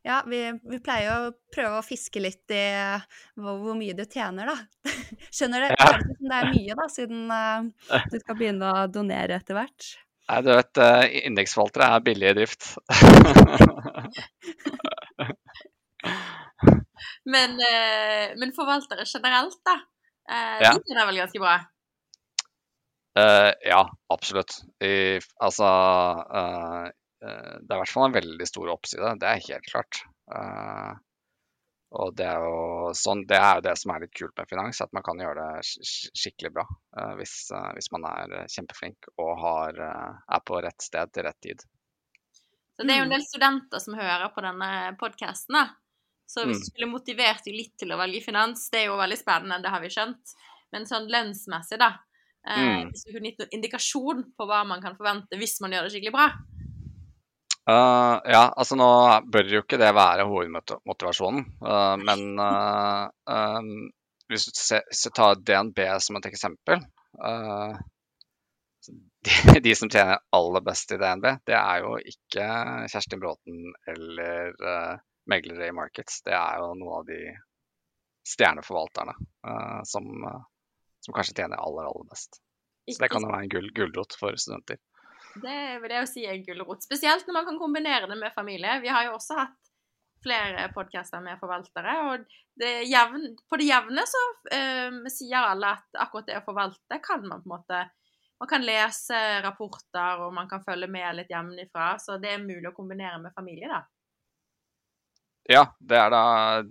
Ja, 0.02 0.16
vi, 0.26 0.40
vi 0.66 0.80
pleier 0.82 1.28
å 1.28 1.32
prøve 1.54 1.78
å 1.78 1.84
fiske 1.86 2.18
litt 2.18 2.50
i 2.50 2.64
hvor, 3.38 3.60
hvor 3.62 3.76
mye 3.78 3.94
du 3.94 4.02
tjener, 4.02 4.50
da. 4.50 4.56
Skjønner 5.36 5.68
det? 5.68 5.76
Ja. 5.76 5.92
Det 6.18 6.34
er 6.40 6.50
mye, 6.50 6.74
da, 6.80 6.88
siden 6.90 7.30
eh, 7.36 7.60
du 8.10 8.18
skal 8.18 8.34
begynne 8.40 8.72
å 8.72 8.88
donere 8.90 9.38
etter 9.38 9.54
hvert. 9.60 9.92
Nei, 10.30 10.42
du 10.46 10.50
vet, 10.54 10.78
uh, 10.78 11.02
indeksforvaltere 11.26 11.86
er 11.90 12.02
billige 12.06 12.30
i 12.34 12.36
drift. 12.38 12.62
Men, 17.24 17.58
eh, 17.60 18.32
men 18.36 18.52
forvaltere 18.56 19.04
generelt, 19.06 19.60
da. 19.64 19.76
Eh, 20.30 20.60
Ja. 20.62 20.72
De 20.74 20.82
tjener 20.86 21.06
vel 21.10 21.20
ganske 21.22 21.40
bra? 21.42 21.58
Uh, 23.18 23.50
ja, 23.66 23.82
absolutt. 24.14 24.52
I, 24.84 25.18
altså 25.42 25.66
eh, 26.30 26.84
eh, 27.26 27.54
Det 27.58 27.72
er 27.72 27.74
i 27.74 27.80
hvert 27.82 27.90
fall 27.90 28.06
en 28.06 28.14
veldig 28.14 28.46
stor 28.46 28.70
oppside, 28.70 29.16
det 29.20 29.26
er 29.32 29.42
helt 29.48 29.66
klart. 29.72 29.98
Uh, 30.30 30.94
og 31.90 32.12
det 32.14 32.28
er 32.30 32.38
jo 32.46 32.92
sånn, 32.94 33.24
det 33.26 33.34
er 33.42 33.58
jo 33.58 33.64
det 33.66 33.72
som 33.80 33.90
er 33.90 34.04
litt 34.04 34.14
kult 34.14 34.36
med 34.38 34.46
finans, 34.46 34.78
at 34.84 34.92
man 34.94 35.02
kan 35.02 35.18
gjøre 35.18 35.42
det 35.42 35.64
sk 35.66 35.82
sk- 35.90 36.12
skikkelig 36.22 36.52
bra 36.54 36.62
hvis, 37.18 37.32
hvis 37.74 37.90
man 37.90 38.04
er 38.06 38.46
kjempeflink 38.46 39.08
og 39.18 39.32
har, 39.42 39.80
er 39.82 40.44
på 40.46 40.60
rett 40.62 40.86
sted 40.86 41.10
til 41.10 41.26
rett 41.26 41.40
tid. 41.42 41.64
Så 42.78 42.86
det 42.86 42.94
er 42.94 43.00
jo 43.02 43.08
en 43.08 43.10
Mm. 43.10 43.16
del 43.16 43.26
studenter 43.26 43.82
som 43.82 43.98
hører 43.98 44.30
på 44.36 44.40
denne 44.46 44.70
podkasten, 45.02 45.58
da. 45.58 45.64
Så 46.30 46.44
hvis 46.46 46.60
Mm. 46.60 46.62
du 46.62 46.68
skulle 46.68 46.92
motivert 46.92 47.42
deg 47.44 47.56
litt 47.56 47.74
til 47.80 47.90
å 47.90 47.98
velge 47.98 48.22
finans, 48.22 48.68
det 48.70 48.84
er 48.84 48.86
jo 48.86 49.00
veldig 49.00 49.18
spennende, 49.18 49.62
det 49.64 49.72
har 49.72 49.82
vi 49.82 49.90
skjønt. 49.90 50.34
Men 50.70 50.86
sånn 50.86 51.10
lønnsmessig, 51.10 51.78
da. 51.82 51.96
Eh, 52.46 52.60
Mm. 52.60 52.90
Hvis 52.92 53.04
du 53.04 53.12
kunne 53.12 53.32
gitt 53.32 53.40
noen 53.42 53.56
indikasjon 53.58 54.22
på 54.38 54.46
hva 54.46 54.64
man 54.64 54.80
kan 54.80 54.94
forvente 54.96 55.36
hvis 55.36 55.60
man 55.60 55.72
gjør 55.74 55.88
det 55.88 55.92
skikkelig 55.96 56.14
bra. 56.14 56.28
Uh, 57.68 58.16
ja, 58.24 58.48
altså 58.56 58.74
nå 58.78 58.86
bør 59.30 59.50
jo 59.52 59.60
ikke 59.62 59.78
det 59.78 59.90
være 59.94 60.24
hovedmotivasjonen, 60.26 61.44
uh, 61.62 61.96
men 62.00 62.38
uh, 62.40 63.10
um, 63.28 63.90
hvis 64.30 64.46
du 64.48 64.50
hvis 64.54 65.04
tar 65.14 65.36
DNB 65.36 65.78
som 66.00 66.16
et 66.16 66.26
eksempel 66.30 66.80
de, 68.88 69.30
de 69.66 69.74
som 69.76 69.90
tjener 69.92 70.22
aller 70.32 70.64
best 70.64 70.94
i 70.94 70.98
DNB, 70.98 71.26
det 71.46 71.58
er 71.58 71.84
jo 71.84 71.98
ikke 72.00 72.48
Kjerstin 72.88 73.20
Bråten 73.20 73.74
eller 73.92 74.56
meglere 75.30 75.70
i 75.70 75.76
Markets. 75.76 76.20
Det 76.26 76.34
er 76.36 76.60
jo 76.60 76.74
noen 76.74 77.00
av 77.00 77.08
de 77.08 77.20
stjerneforvalterne 78.26 79.14
uh, 79.46 79.80
som, 79.88 80.08
uh, 80.26 80.42
som 81.04 81.16
kanskje 81.16 81.36
tjener 81.40 81.60
aller, 81.60 81.88
aller 81.88 82.08
best. 82.10 82.40
Så 82.90 83.02
det 83.02 83.10
kan 83.12 83.22
jo 83.22 83.30
være 83.30 83.46
en 83.46 83.52
gul 83.52 83.68
gulrot 83.76 84.16
for 84.18 84.36
studenter. 84.40 84.80
Det 85.40 85.58
vil 85.82 85.92
jeg 85.94 86.02
jo 86.02 86.10
si 86.10 86.26
er 86.26 86.34
en 86.34 86.46
gulrot. 86.46 86.82
Spesielt 86.82 87.28
når 87.28 87.36
man 87.38 87.48
kan 87.48 87.58
kombinere 87.60 88.08
det 88.10 88.18
med 88.18 88.34
familie. 88.34 88.80
Vi 88.82 88.90
har 88.90 89.06
jo 89.06 89.16
også 89.18 89.38
hatt 89.38 89.70
flere 90.20 90.66
podkaster 90.74 91.22
med 91.24 91.38
forvaltere, 91.40 91.94
og 92.10 92.26
det 92.60 92.72
jevn, 92.90 93.30
på 93.48 93.56
det 93.56 93.70
jevne 93.70 94.02
så 94.08 94.20
uh, 94.52 94.98
sier 95.08 95.38
alle 95.40 95.70
at 95.78 96.02
akkurat 96.04 96.28
det 96.28 96.40
å 96.42 96.44
forvalte 96.44 97.00
kan 97.04 97.24
man 97.24 97.40
på 97.40 97.48
en 97.48 97.56
måte 97.56 97.86
Man 98.40 98.48
kan 98.48 98.62
lese 98.64 99.18
rapporter, 99.44 100.22
og 100.24 100.30
man 100.32 100.46
kan 100.48 100.62
følge 100.64 100.86
med 100.88 101.12
litt 101.18 101.28
hjemmefra, 101.28 101.98
så 102.00 102.14
det 102.16 102.30
er 102.32 102.38
mulig 102.40 102.70
å 102.70 102.72
kombinere 102.72 103.18
med 103.20 103.34
familie, 103.36 103.68
da. 103.68 103.82
Ja, 105.48 105.64
det 105.80 105.96
er 105.96 106.10
det, 106.12 106.20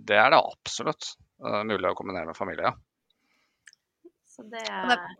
det, 0.08 0.18
er 0.20 0.30
det 0.30 0.38
absolutt. 0.38 1.10
eh, 1.44 1.62
mulig 1.66 1.90
å 1.90 1.96
kombinere 1.98 2.28
med 2.30 2.38
familie, 2.38 2.70
ja. 2.70 4.10
Så 4.30 4.46
det 4.48 4.62
er... 4.68 4.94
det- 4.94 5.18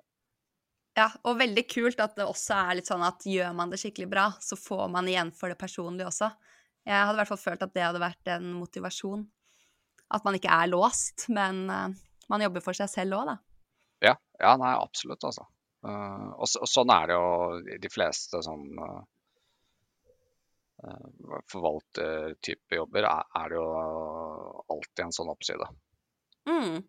Ja, 0.98 1.06
og 1.24 1.38
veldig 1.38 1.62
kult 1.70 2.00
at 2.02 2.16
det 2.18 2.26
også 2.26 2.56
er 2.58 2.74
litt 2.76 2.88
sånn 2.90 3.02
at 3.06 3.22
gjør 3.24 3.52
man 3.56 3.70
det 3.70 3.78
skikkelig 3.80 4.08
bra, 4.10 4.24
så 4.42 4.56
får 4.58 4.88
man 4.90 5.08
igjen 5.08 5.30
for 5.32 5.48
det 5.48 5.56
personlige 5.60 6.08
også. 6.10 6.30
Jeg 6.84 6.96
hadde 6.98 7.14
i 7.14 7.20
hvert 7.20 7.30
fall 7.30 7.40
følt 7.44 7.62
at 7.62 7.72
det 7.74 7.84
hadde 7.84 8.02
vært 8.02 8.30
en 8.34 8.50
motivasjon. 8.58 9.22
At 10.10 10.24
man 10.26 10.34
ikke 10.34 10.50
er 10.50 10.66
låst, 10.72 11.28
men 11.30 11.62
eh, 11.70 11.94
man 12.28 12.42
jobber 12.42 12.64
for 12.64 12.76
seg 12.76 12.90
selv 12.90 13.20
òg, 13.20 13.30
da. 13.30 13.36
Ja, 14.10 14.14
ja 14.40 14.56
nei, 14.60 14.74
absolutt, 14.80 15.24
altså. 15.24 15.46
Uh, 15.80 16.34
og, 16.36 16.44
og 16.60 16.68
sånn 16.68 16.90
er 16.92 17.06
det 17.08 17.14
jo 17.16 17.78
de 17.80 17.88
fleste 17.88 18.42
sånn 18.44 18.66
uh, 18.76 18.98
forvaltertype 21.50 22.78
jobber, 22.78 23.06
er, 23.10 23.52
det 23.52 23.58
jo 23.58 23.66
alltid 24.72 25.04
en 25.04 25.14
sånn 25.14 25.30
oppside. 25.32 25.68
Mm. 26.48 26.80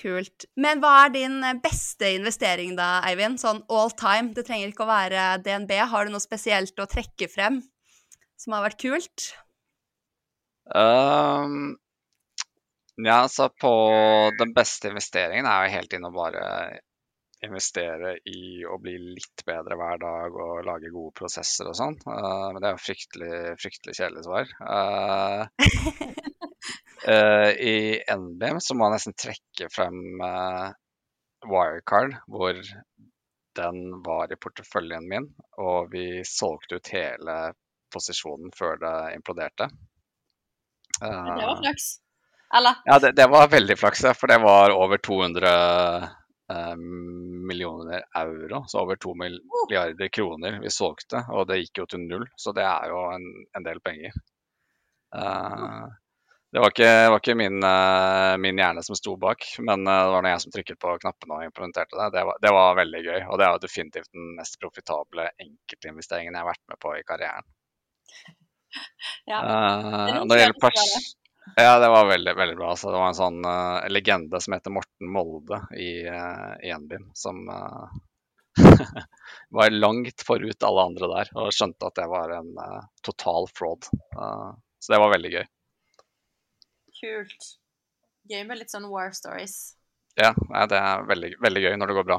Kult. 0.00 0.46
Men 0.60 0.80
hva 0.82 0.92
er 1.06 1.14
din 1.16 1.40
eh, 1.42 1.58
beste 1.62 2.12
investering 2.14 2.76
da, 2.78 3.00
Eivind? 3.08 3.40
Sånn 3.42 3.64
all 3.72 3.90
time. 3.98 4.30
Det 4.36 4.44
trenger 4.46 4.70
ikke 4.70 4.86
å 4.86 4.90
være 4.90 5.26
DNB. 5.44 5.74
Har 5.90 6.06
du 6.06 6.14
noe 6.14 6.22
spesielt 6.22 6.78
å 6.78 6.88
trekke 6.90 7.26
frem 7.32 7.58
som 8.38 8.54
har 8.54 8.68
vært 8.68 8.80
kult? 8.80 9.30
Um, 10.70 11.74
Ja, 13.00 13.28
så 13.28 13.48
på 13.48 13.72
den 14.38 14.52
beste 14.54 14.90
investeringen 14.90 15.48
er 15.48 15.64
jo 15.64 15.74
helt 15.74 15.94
inn 15.96 16.06
og 16.06 16.16
bare 16.18 16.44
investere 17.44 18.18
i 18.28 18.64
å 18.68 18.76
bli 18.80 18.96
litt 19.16 19.44
bedre 19.46 19.76
hver 19.78 20.00
dag 20.02 20.34
og 20.36 20.64
lage 20.66 20.90
gode 20.92 21.14
prosesser 21.16 21.70
og 21.70 21.76
sånn. 21.78 21.96
Uh, 22.04 22.50
men 22.52 22.60
det 22.60 22.68
er 22.68 22.76
jo 22.76 22.84
fryktelig, 22.84 23.36
fryktelig 23.62 23.96
kjedelig 23.96 24.24
svar. 24.26 24.52
Uh, 27.08 27.48
I 27.56 27.76
NBM 28.12 28.60
så 28.60 28.76
må 28.76 28.88
jeg 28.88 28.96
nesten 28.98 29.16
trekke 29.16 29.70
frem 29.72 30.20
Wirecard, 31.48 32.18
hvor 32.28 32.60
den 33.56 33.80
var 34.04 34.30
i 34.30 34.38
porteføljen 34.38 35.08
min, 35.08 35.30
og 35.58 35.88
vi 35.94 36.20
solgte 36.28 36.76
ut 36.76 36.92
hele 36.92 37.38
posisjonen 37.90 38.52
før 38.54 38.76
det 38.84 38.94
imploderte. 39.16 39.66
det 41.00 41.08
var 41.08 41.58
flaks. 41.64 41.88
Eller? 42.58 42.74
Ja, 42.84 42.98
det, 43.02 43.14
det 43.16 43.26
var 43.32 43.48
veldig 43.50 43.76
flaks, 43.80 44.04
for 44.18 44.30
det 44.30 44.38
var 44.42 44.74
over 44.76 45.00
200 45.00 45.50
Eh, 45.50 46.08
millioner 47.50 48.04
euro, 48.16 48.64
så 48.66 48.80
over 48.80 48.96
to 48.96 49.14
milliarder 49.14 50.08
kroner 50.08 50.58
vi 50.62 50.70
solgte. 50.70 51.24
Og 51.30 51.46
det 51.50 51.60
gikk 51.62 51.82
jo 51.82 51.86
til 51.90 52.04
null, 52.04 52.26
så 52.36 52.54
det 52.56 52.64
er 52.66 52.92
jo 52.92 53.02
en, 53.14 53.26
en 53.56 53.66
del 53.66 53.80
penger. 53.84 54.14
Uh, 55.16 55.86
det 56.50 56.62
var 56.62 56.72
ikke, 56.72 56.90
var 57.10 57.20
ikke 57.20 57.36
min, 57.38 57.62
uh, 57.62 58.34
min, 58.42 58.58
hjerne 58.58 58.82
som 58.82 58.98
sto 58.98 59.14
bak, 59.20 59.46
men 59.62 59.86
uh, 59.86 59.94
det 59.94 60.12
var 60.14 60.26
noe 60.26 60.34
jeg 60.34 60.44
som 60.44 60.54
trykket 60.54 60.80
på 60.82 60.96
knappene 61.02 61.38
og 61.38 61.46
implementerte 61.46 61.98
det. 61.98 62.10
Det 62.16 62.26
var, 62.26 62.42
det 62.42 62.54
var, 62.56 62.78
veldig 62.80 63.02
gøy, 63.06 63.20
og 63.28 63.38
det 63.38 63.46
er 63.46 63.54
jo 63.54 63.64
definitivt 63.66 64.10
den 64.14 64.34
mest 64.38 64.58
profitable 64.62 65.28
enkeltinvesteringen 65.38 66.34
jeg 66.34 66.42
har 66.42 66.50
vært 66.50 66.66
med 66.72 66.80
på 66.82 66.94
i 66.98 67.06
karrieren. 67.06 67.50
Ja. 69.26 69.40
når 70.22 70.30
det 70.30 70.36
gjelder 70.38 70.58
pers 70.62 70.82
ja, 71.56 71.78
det 71.78 71.88
var 71.88 72.06
veldig, 72.06 72.34
veldig 72.36 72.56
bra. 72.56 72.76
Så 72.76 72.90
det 72.90 72.98
var 73.00 73.10
en 73.10 73.18
sånn 73.18 73.40
uh, 73.46 73.88
legende 73.90 74.40
som 74.40 74.54
heter 74.56 74.74
Morten 74.74 75.10
Molde 75.12 75.62
i, 75.76 75.90
uh, 76.08 76.98
som 77.14 77.42
uh, 77.48 77.88
var 79.56 79.70
langt 79.70 80.24
forut 80.26 80.66
alle 80.66 80.86
andre 80.90 81.10
der 81.14 81.32
og 81.38 81.54
skjønte 81.54 81.88
at 81.88 81.96
det 81.98 82.08
var 82.10 82.36
en 82.36 82.52
uh, 82.58 82.84
total 83.06 83.48
fraud. 83.54 83.88
så 84.80 84.92
det 84.92 85.00
var 85.00 85.14
veldig 85.16 85.32
gøy. 85.38 85.48
Kult. 87.00 87.50
Gøy 88.30 88.44
med 88.44 88.60
litt 88.60 88.72
sånn 88.72 88.88
war 88.92 89.12
stories. 89.16 89.76
Ja, 90.20 90.34
det 90.68 90.76
er 90.76 91.04
veldig, 91.08 91.34
veldig 91.40 91.62
gøy 91.64 91.76
når 91.80 91.90
det 91.90 91.98
går 92.00 92.08
bra. 92.10 92.18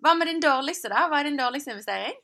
Hva 0.00 0.14
med 0.16 0.30
din 0.30 0.40
dårligste, 0.40 0.88
da? 0.92 1.08
Hva 1.10 1.20
er 1.20 1.28
din 1.28 1.40
dårligste 1.40 1.74
investering? 1.74 2.14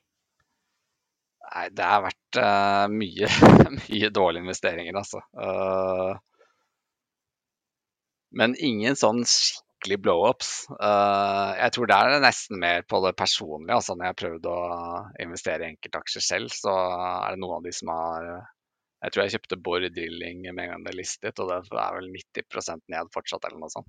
Nei, 1.47 1.67
det 1.73 1.85
har 1.87 2.03
vært 2.05 2.39
uh, 2.43 2.87
mye, 2.93 3.29
mye 3.81 4.09
dårlige 4.15 4.45
investeringer, 4.45 4.97
altså. 4.99 5.23
Uh, 5.37 6.17
men 8.37 8.57
ingen 8.59 8.99
sånn 8.99 9.23
skikkelig 9.29 9.99
blow-ups. 10.03 10.51
Uh, 10.73 11.55
jeg 11.61 11.75
tror 11.77 11.89
det 11.89 11.97
er 11.97 12.25
nesten 12.25 12.61
mer 12.61 12.85
på 12.89 13.01
det 13.05 13.15
personlige. 13.19 13.77
Altså 13.79 13.95
når 13.95 14.05
jeg 14.05 14.15
har 14.15 14.21
prøvd 14.23 14.51
å 14.51 14.59
investere 15.25 15.65
i 15.65 15.71
enkeltaksjer 15.75 16.25
selv, 16.25 16.53
så 16.53 16.75
er 16.75 17.37
det 17.37 17.43
noen 17.45 17.61
av 17.61 17.69
de 17.69 17.75
som 17.77 17.93
har 17.95 18.29
Jeg 19.05 19.13
tror 19.13 19.23
jeg 19.23 19.37
kjøpte 19.37 19.61
Borr 19.63 19.87
Drilling 19.93 20.43
med 20.49 20.65
en 20.65 20.71
gang 20.73 20.85
det 20.87 20.97
listet, 20.97 21.39
og 21.39 21.51
det 21.53 21.61
er 21.79 21.99
vel 22.01 22.09
90% 22.11 22.87
ned 22.93 23.13
fortsatt, 23.15 23.45
eller 23.45 23.61
noe 23.63 23.73
sånt. 23.73 23.89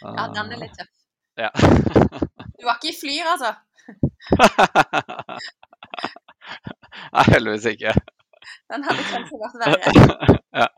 ja, 0.00 0.24
den 0.34 0.54
er 0.56 0.62
litt 0.64 0.76
tøff. 0.80 0.92
Ja. 1.38 1.50
du 2.58 2.64
var 2.64 2.78
ikke 2.78 2.90
i 2.90 2.96
flyr, 2.96 3.28
altså? 3.34 3.52
Nei, 7.14 7.24
heldigvis 7.32 7.68
ikke. 7.74 7.94
Den 8.72 8.84
hadde 8.86 9.04
kanskje 9.08 9.40
vært 9.40 9.58
verre. 9.62 10.38
ja. 10.60 10.68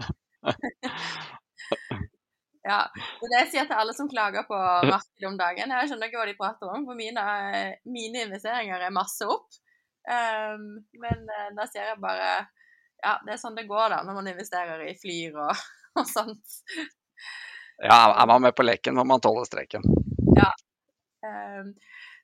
ja. 2.66 2.80
Og 3.20 3.30
det 3.30 3.40
jeg 3.40 3.50
sier 3.52 3.68
til 3.68 3.78
alle 3.78 3.94
som 3.96 4.10
klager 4.10 4.46
på 4.48 4.56
markedet 4.56 5.28
om 5.28 5.38
dagen 5.40 5.72
Jeg 5.74 5.90
skjønner 5.90 6.10
ikke 6.10 6.20
hva 6.20 6.28
de 6.30 6.36
prater 6.38 6.72
om, 6.72 6.84
for 6.88 6.98
mine, 6.98 7.24
mine 7.90 8.26
investeringer 8.28 8.86
er 8.86 8.94
masse 8.94 9.26
opp. 9.26 9.48
Um, 10.06 10.68
men 11.02 11.24
uh, 11.26 11.48
da 11.56 11.64
sier 11.66 11.88
jeg 11.88 11.98
bare 11.98 12.28
Ja, 13.02 13.16
det 13.26 13.32
er 13.34 13.40
sånn 13.40 13.56
det 13.58 13.64
går 13.66 13.88
da 13.90 14.04
når 14.06 14.20
man 14.20 14.28
investerer 14.30 14.84
i 14.86 14.92
Flyr 15.00 15.34
og, 15.48 15.64
og 15.98 16.06
sånt. 16.06 16.60
Ja, 17.82 18.14
er 18.14 18.28
man 18.30 18.44
med 18.46 18.54
på 18.56 18.64
leken, 18.64 18.96
må 18.96 19.04
man 19.04 19.20
tåle 19.20 19.42
streken. 19.48 19.82
Ja. 20.38 20.48
Um, 21.26 21.74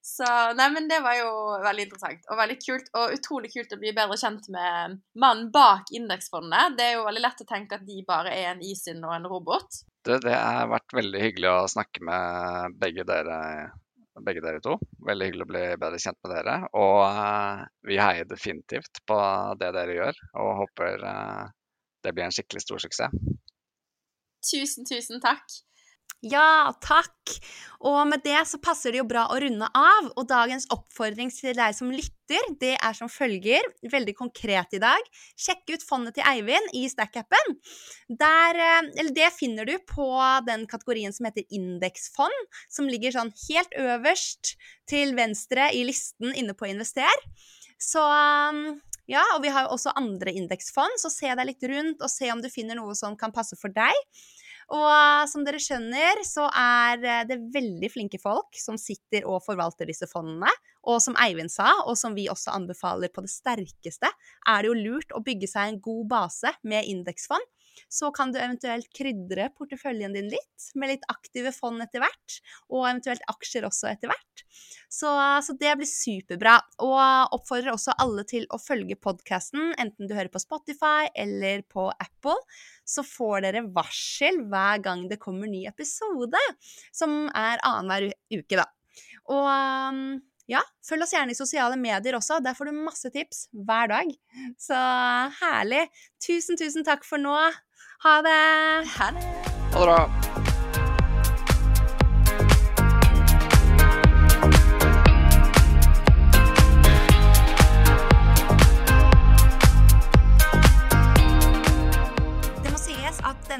så 0.02 0.26
nei, 0.58 0.66
men 0.74 0.88
det 0.90 0.98
var 1.04 1.14
jo 1.14 1.30
veldig 1.62 1.84
interessant 1.86 2.24
og 2.32 2.38
veldig 2.40 2.56
kult. 2.58 2.88
Og 2.98 3.12
utrolig 3.14 3.52
kult 3.52 3.74
å 3.74 3.78
bli 3.78 3.92
bedre 3.94 4.18
kjent 4.18 4.48
med 4.50 4.98
mannen 5.14 5.52
bak 5.54 5.92
indeksfondet. 5.94 6.74
Det 6.78 6.88
er 6.88 6.96
jo 6.96 7.04
veldig 7.06 7.22
lett 7.22 7.44
å 7.44 7.46
tenke 7.46 7.78
at 7.78 7.86
de 7.86 8.00
bare 8.08 8.32
er 8.34 8.50
en 8.50 8.64
ISIN 8.66 9.04
og 9.06 9.14
en 9.14 9.28
robot. 9.30 9.78
Det, 10.02 10.18
det 10.24 10.34
har 10.34 10.66
vært 10.72 10.96
veldig 10.98 11.22
hyggelig 11.22 11.50
å 11.52 11.70
snakke 11.70 12.02
med 12.08 12.74
begge 12.82 13.06
dere, 13.06 13.38
begge 14.26 14.42
dere 14.42 14.62
to. 14.64 14.74
Veldig 15.06 15.30
hyggelig 15.30 15.46
å 15.46 15.52
bli 15.52 15.64
bedre 15.84 16.02
kjent 16.02 16.18
med 16.26 16.34
dere. 16.34 16.56
Og 16.82 16.98
uh, 17.06 17.62
vi 17.86 18.02
heier 18.02 18.26
definitivt 18.26 19.04
på 19.06 19.20
det 19.62 19.70
dere 19.78 19.98
gjør, 20.00 20.22
og 20.42 20.56
håper 20.64 21.06
uh, 21.06 21.46
det 22.02 22.10
blir 22.16 22.26
en 22.26 22.34
skikkelig 22.34 22.66
stor 22.66 22.82
suksess. 22.82 23.14
Tusen, 24.42 24.82
tusen 24.82 25.22
takk. 25.22 25.46
Ja, 26.22 26.70
takk! 26.84 27.32
Og 27.82 28.04
med 28.06 28.22
det 28.22 28.38
så 28.46 28.60
passer 28.62 28.94
det 28.94 29.00
jo 29.00 29.08
bra 29.10 29.24
å 29.32 29.38
runde 29.42 29.66
av. 29.74 30.10
Og 30.14 30.28
dagens 30.30 30.68
oppfordring 30.70 31.32
til 31.34 31.56
deg 31.58 31.74
som 31.74 31.90
lytter, 31.90 32.44
det 32.60 32.76
er 32.76 32.94
som 32.94 33.10
følger, 33.10 33.66
veldig 33.90 34.14
konkret 34.20 34.76
i 34.76 34.80
dag. 34.82 35.08
Sjekk 35.34 35.72
ut 35.72 35.86
fondet 35.86 36.14
til 36.18 36.28
Eivind 36.28 36.76
i 36.78 36.84
Stack-appen. 36.90 37.56
Eh, 38.12 39.08
det 39.16 39.32
finner 39.34 39.66
du 39.66 39.74
på 39.88 40.06
den 40.46 40.68
kategorien 40.70 41.14
som 41.16 41.26
heter 41.26 41.48
indeksfond, 41.50 42.46
som 42.70 42.86
ligger 42.90 43.16
sånn 43.16 43.34
helt 43.48 43.74
øverst 43.82 44.54
til 44.90 45.16
venstre 45.18 45.72
i 45.74 45.82
listen 45.88 46.36
inne 46.38 46.54
på 46.54 46.70
Invester. 46.70 47.26
Så 47.82 48.04
ja, 49.10 49.24
og 49.34 49.42
vi 49.42 49.50
har 49.50 49.66
jo 49.66 49.74
også 49.74 49.96
andre 49.98 50.30
indeksfond, 50.38 51.00
så 51.02 51.10
se 51.10 51.34
deg 51.34 51.48
litt 51.48 51.66
rundt 51.66 52.04
og 52.04 52.10
se 52.12 52.30
om 52.30 52.40
du 52.42 52.46
finner 52.52 52.78
noe 52.78 52.94
som 52.94 53.18
kan 53.18 53.34
passe 53.34 53.58
for 53.58 53.74
deg. 53.74 53.98
Og 54.72 54.88
eh, 54.88 55.24
som 55.28 55.44
dere 55.44 55.60
skjønner, 55.60 56.22
så 56.24 56.46
er 56.48 57.02
eh, 57.04 57.24
det 57.28 57.38
veldig 57.52 57.90
flinke 57.92 58.20
folk 58.22 58.56
som 58.56 58.78
sitter 58.80 59.26
og 59.28 59.42
forvalter 59.44 59.88
disse 59.88 60.08
fondene. 60.08 60.50
Og 60.88 61.02
som 61.04 61.16
Eivind 61.20 61.52
sa, 61.52 61.68
og 61.84 61.98
som 62.00 62.16
vi 62.16 62.28
også 62.32 62.54
anbefaler 62.56 63.12
på 63.12 63.24
det 63.24 63.32
sterkeste, 63.32 64.08
er 64.48 64.62
det 64.62 64.72
jo 64.72 64.78
lurt 64.78 65.12
å 65.12 65.22
bygge 65.24 65.50
seg 65.50 65.68
en 65.74 65.82
god 65.84 66.08
base 66.14 66.54
med 66.64 66.88
indeksfond. 66.88 67.44
Så 67.92 68.10
kan 68.14 68.32
du 68.32 68.38
eventuelt 68.40 68.88
krydre 68.96 69.48
porteføljen 69.56 70.14
din 70.16 70.30
litt 70.32 70.68
med 70.78 70.92
litt 70.94 71.06
aktive 71.12 71.52
fond 71.54 71.82
etter 71.84 72.02
hvert, 72.02 72.38
og 72.70 72.86
eventuelt 72.86 73.24
aksjer 73.32 73.66
også 73.68 73.90
etter 73.92 74.12
hvert. 74.12 74.44
Så, 74.92 75.08
så, 75.44 75.56
det 75.60 75.72
blir 75.80 75.88
superbra. 75.88 76.58
Og 76.84 77.36
oppfordrer 77.36 77.72
også 77.72 77.96
alle 78.02 78.26
til 78.28 78.46
å 78.52 78.60
følge 78.60 78.98
podkasten, 79.00 79.72
enten 79.80 80.08
du 80.08 80.16
hører 80.16 80.32
på 80.32 80.42
Spotify 80.42 81.08
eller 81.14 81.64
på 81.72 81.88
Apple. 81.92 82.36
Så 82.84 83.04
får 83.06 83.46
dere 83.46 83.66
varsel 83.72 84.42
hver 84.52 84.82
gang 84.84 85.06
det 85.10 85.20
kommer 85.22 85.50
ny 85.50 85.64
episode, 85.70 86.40
som 86.92 87.26
er 87.28 87.62
annenhver 87.64 88.12
uke, 88.34 88.58
da. 88.60 88.68
Og 89.32 90.20
ja, 90.50 90.62
følg 90.84 91.06
oss 91.06 91.14
gjerne 91.14 91.34
i 91.34 91.38
sosiale 91.38 91.78
medier 91.78 92.18
også. 92.18 92.40
Der 92.42 92.56
får 92.58 92.70
du 92.70 92.82
masse 92.82 93.12
tips 93.14 93.46
hver 93.52 93.92
dag. 93.92 94.10
Så 94.60 94.78
herlig. 95.42 95.86
Tusen, 96.22 96.58
tusen 96.58 96.86
takk 96.86 97.06
for 97.06 97.22
nå. 97.22 97.38
Ha 98.02 98.18
det. 98.26 98.38
Ha 98.98 99.12
det. 99.16 99.26
Ha 99.72 99.82
det 99.82 99.86
bra. 99.86 100.31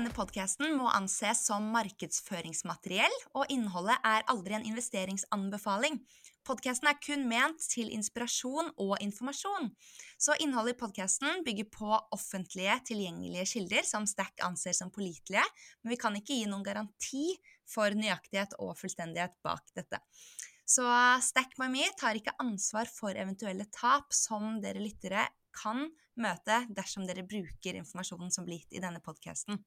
Denne 0.02 0.16
podkasten 0.18 0.72
må 0.74 0.88
anses 0.90 1.44
som 1.46 1.68
markedsføringsmateriell, 1.70 3.12
og 3.38 3.46
innholdet 3.54 3.94
er 4.02 4.24
aldri 4.32 4.56
en 4.56 4.64
investeringsanbefaling. 4.66 6.00
Podkasten 6.42 6.88
er 6.90 6.96
kun 6.98 7.20
ment 7.30 7.62
til 7.70 7.86
inspirasjon 7.94 8.72
og 8.82 8.96
informasjon. 9.04 9.68
Så 10.18 10.34
innholdet 10.42 10.74
i 10.74 10.80
podkasten 10.80 11.44
bygger 11.46 11.68
på 11.70 12.00
offentlige, 12.16 12.74
tilgjengelige 12.88 13.44
kilder 13.52 13.86
som 13.86 14.08
Stack 14.10 14.42
anser 14.42 14.74
som 14.74 14.90
pålitelige, 14.90 15.44
men 15.84 15.94
vi 15.94 15.98
kan 16.02 16.18
ikke 16.18 16.34
gi 16.34 16.48
noen 16.50 16.66
garanti 16.66 17.28
for 17.70 17.94
nøyaktighet 17.94 18.56
og 18.58 18.74
fullstendighet 18.80 19.36
bak 19.46 19.70
dette. 19.78 20.00
Så 20.66 20.82
Stack 21.22 21.54
by 21.60 21.68
me 21.70 21.86
tar 22.00 22.18
ikke 22.18 22.34
ansvar 22.42 22.90
for 22.90 23.14
eventuelle 23.14 23.68
tap 23.70 24.10
som 24.10 24.56
dere 24.66 24.82
lyttere 24.82 25.28
kan 25.54 25.86
møte 26.18 26.58
dersom 26.74 27.06
dere 27.06 27.22
bruker 27.22 27.78
informasjonen 27.78 28.34
som 28.34 28.50
blir 28.50 28.64
gitt 28.64 28.80
i 28.80 28.82
denne 28.82 28.98
podkasten. 29.04 29.62